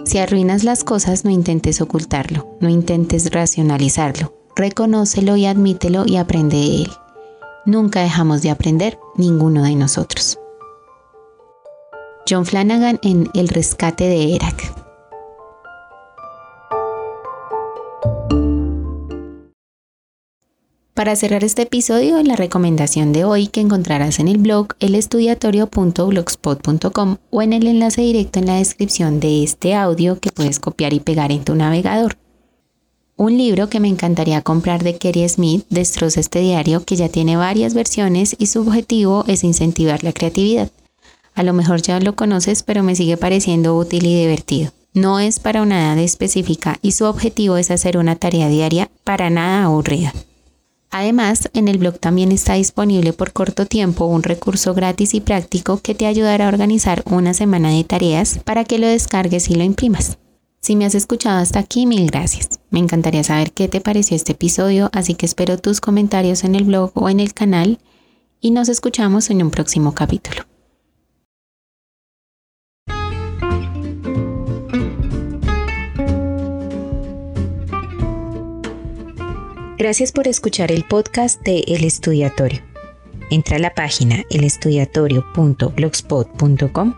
Si 0.04 0.18
arruinas 0.18 0.64
las 0.64 0.84
cosas, 0.84 1.24
no 1.24 1.30
intentes 1.30 1.80
ocultarlo, 1.80 2.56
no 2.60 2.68
intentes 2.68 3.30
racionalizarlo. 3.30 4.34
Reconócelo 4.56 5.36
y 5.36 5.46
admítelo 5.46 6.04
y 6.06 6.16
aprende 6.16 6.56
de 6.56 6.82
él. 6.82 6.90
Nunca 7.64 8.02
dejamos 8.02 8.42
de 8.42 8.50
aprender, 8.50 8.98
ninguno 9.16 9.62
de 9.62 9.76
nosotros. 9.76 10.38
John 12.28 12.44
Flanagan 12.44 12.98
en 13.02 13.30
El 13.34 13.48
rescate 13.48 14.04
de 14.04 14.34
Erak. 14.34 14.81
Para 20.94 21.16
cerrar 21.16 21.42
este 21.42 21.62
episodio, 21.62 22.22
la 22.22 22.36
recomendación 22.36 23.14
de 23.14 23.24
hoy 23.24 23.46
que 23.46 23.62
encontrarás 23.62 24.18
en 24.18 24.28
el 24.28 24.36
blog 24.36 24.74
elestudiatorio.blogspot.com 24.78 27.16
o 27.30 27.40
en 27.40 27.54
el 27.54 27.66
enlace 27.66 28.02
directo 28.02 28.40
en 28.40 28.46
la 28.46 28.56
descripción 28.56 29.18
de 29.18 29.42
este 29.42 29.74
audio 29.74 30.20
que 30.20 30.30
puedes 30.30 30.60
copiar 30.60 30.92
y 30.92 31.00
pegar 31.00 31.32
en 31.32 31.44
tu 31.44 31.54
navegador. 31.54 32.18
Un 33.16 33.38
libro 33.38 33.70
que 33.70 33.80
me 33.80 33.88
encantaría 33.88 34.42
comprar 34.42 34.82
de 34.82 34.98
Kerry 34.98 35.26
Smith 35.30 35.64
destroza 35.70 36.20
este 36.20 36.40
diario 36.40 36.84
que 36.84 36.96
ya 36.96 37.08
tiene 37.08 37.38
varias 37.38 37.72
versiones 37.72 38.36
y 38.38 38.48
su 38.48 38.60
objetivo 38.60 39.24
es 39.28 39.44
incentivar 39.44 40.04
la 40.04 40.12
creatividad. 40.12 40.70
A 41.34 41.42
lo 41.42 41.54
mejor 41.54 41.80
ya 41.80 41.98
lo 42.00 42.16
conoces, 42.16 42.62
pero 42.62 42.82
me 42.82 42.96
sigue 42.96 43.16
pareciendo 43.16 43.78
útil 43.78 44.04
y 44.04 44.14
divertido. 44.14 44.72
No 44.92 45.20
es 45.20 45.40
para 45.40 45.62
una 45.62 45.86
edad 45.86 45.96
específica 45.96 46.78
y 46.82 46.92
su 46.92 47.06
objetivo 47.06 47.56
es 47.56 47.70
hacer 47.70 47.96
una 47.96 48.16
tarea 48.16 48.48
diaria 48.48 48.90
para 49.04 49.30
nada 49.30 49.64
aburrida. 49.64 50.12
Además, 50.92 51.48
en 51.54 51.68
el 51.68 51.78
blog 51.78 51.98
también 51.98 52.32
está 52.32 52.52
disponible 52.52 53.14
por 53.14 53.32
corto 53.32 53.64
tiempo 53.64 54.04
un 54.04 54.22
recurso 54.22 54.74
gratis 54.74 55.14
y 55.14 55.22
práctico 55.22 55.78
que 55.78 55.94
te 55.94 56.04
ayudará 56.04 56.44
a 56.44 56.48
organizar 56.48 57.02
una 57.06 57.32
semana 57.32 57.70
de 57.70 57.82
tareas 57.82 58.40
para 58.44 58.64
que 58.64 58.78
lo 58.78 58.86
descargues 58.86 59.48
y 59.48 59.54
lo 59.54 59.64
imprimas. 59.64 60.18
Si 60.60 60.76
me 60.76 60.84
has 60.84 60.94
escuchado 60.94 61.38
hasta 61.38 61.60
aquí, 61.60 61.86
mil 61.86 62.10
gracias. 62.10 62.60
Me 62.68 62.78
encantaría 62.78 63.24
saber 63.24 63.52
qué 63.52 63.68
te 63.68 63.80
pareció 63.80 64.16
este 64.16 64.32
episodio, 64.32 64.90
así 64.92 65.14
que 65.14 65.24
espero 65.24 65.56
tus 65.56 65.80
comentarios 65.80 66.44
en 66.44 66.54
el 66.54 66.64
blog 66.64 66.92
o 66.94 67.08
en 67.08 67.20
el 67.20 67.32
canal 67.32 67.78
y 68.42 68.50
nos 68.50 68.68
escuchamos 68.68 69.30
en 69.30 69.42
un 69.42 69.50
próximo 69.50 69.94
capítulo. 69.94 70.51
Gracias 79.82 80.12
por 80.12 80.28
escuchar 80.28 80.70
el 80.70 80.84
podcast 80.84 81.42
de 81.42 81.64
El 81.66 81.82
Estudiatorio. 81.82 82.60
Entra 83.30 83.56
a 83.56 83.58
la 83.58 83.74
página 83.74 84.22
elestudiatorio.blogspot.com 84.30 86.94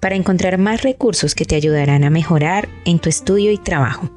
para 0.00 0.16
encontrar 0.16 0.58
más 0.58 0.82
recursos 0.82 1.36
que 1.36 1.44
te 1.44 1.54
ayudarán 1.54 2.02
a 2.02 2.10
mejorar 2.10 2.68
en 2.84 2.98
tu 2.98 3.08
estudio 3.08 3.52
y 3.52 3.58
trabajo. 3.58 4.10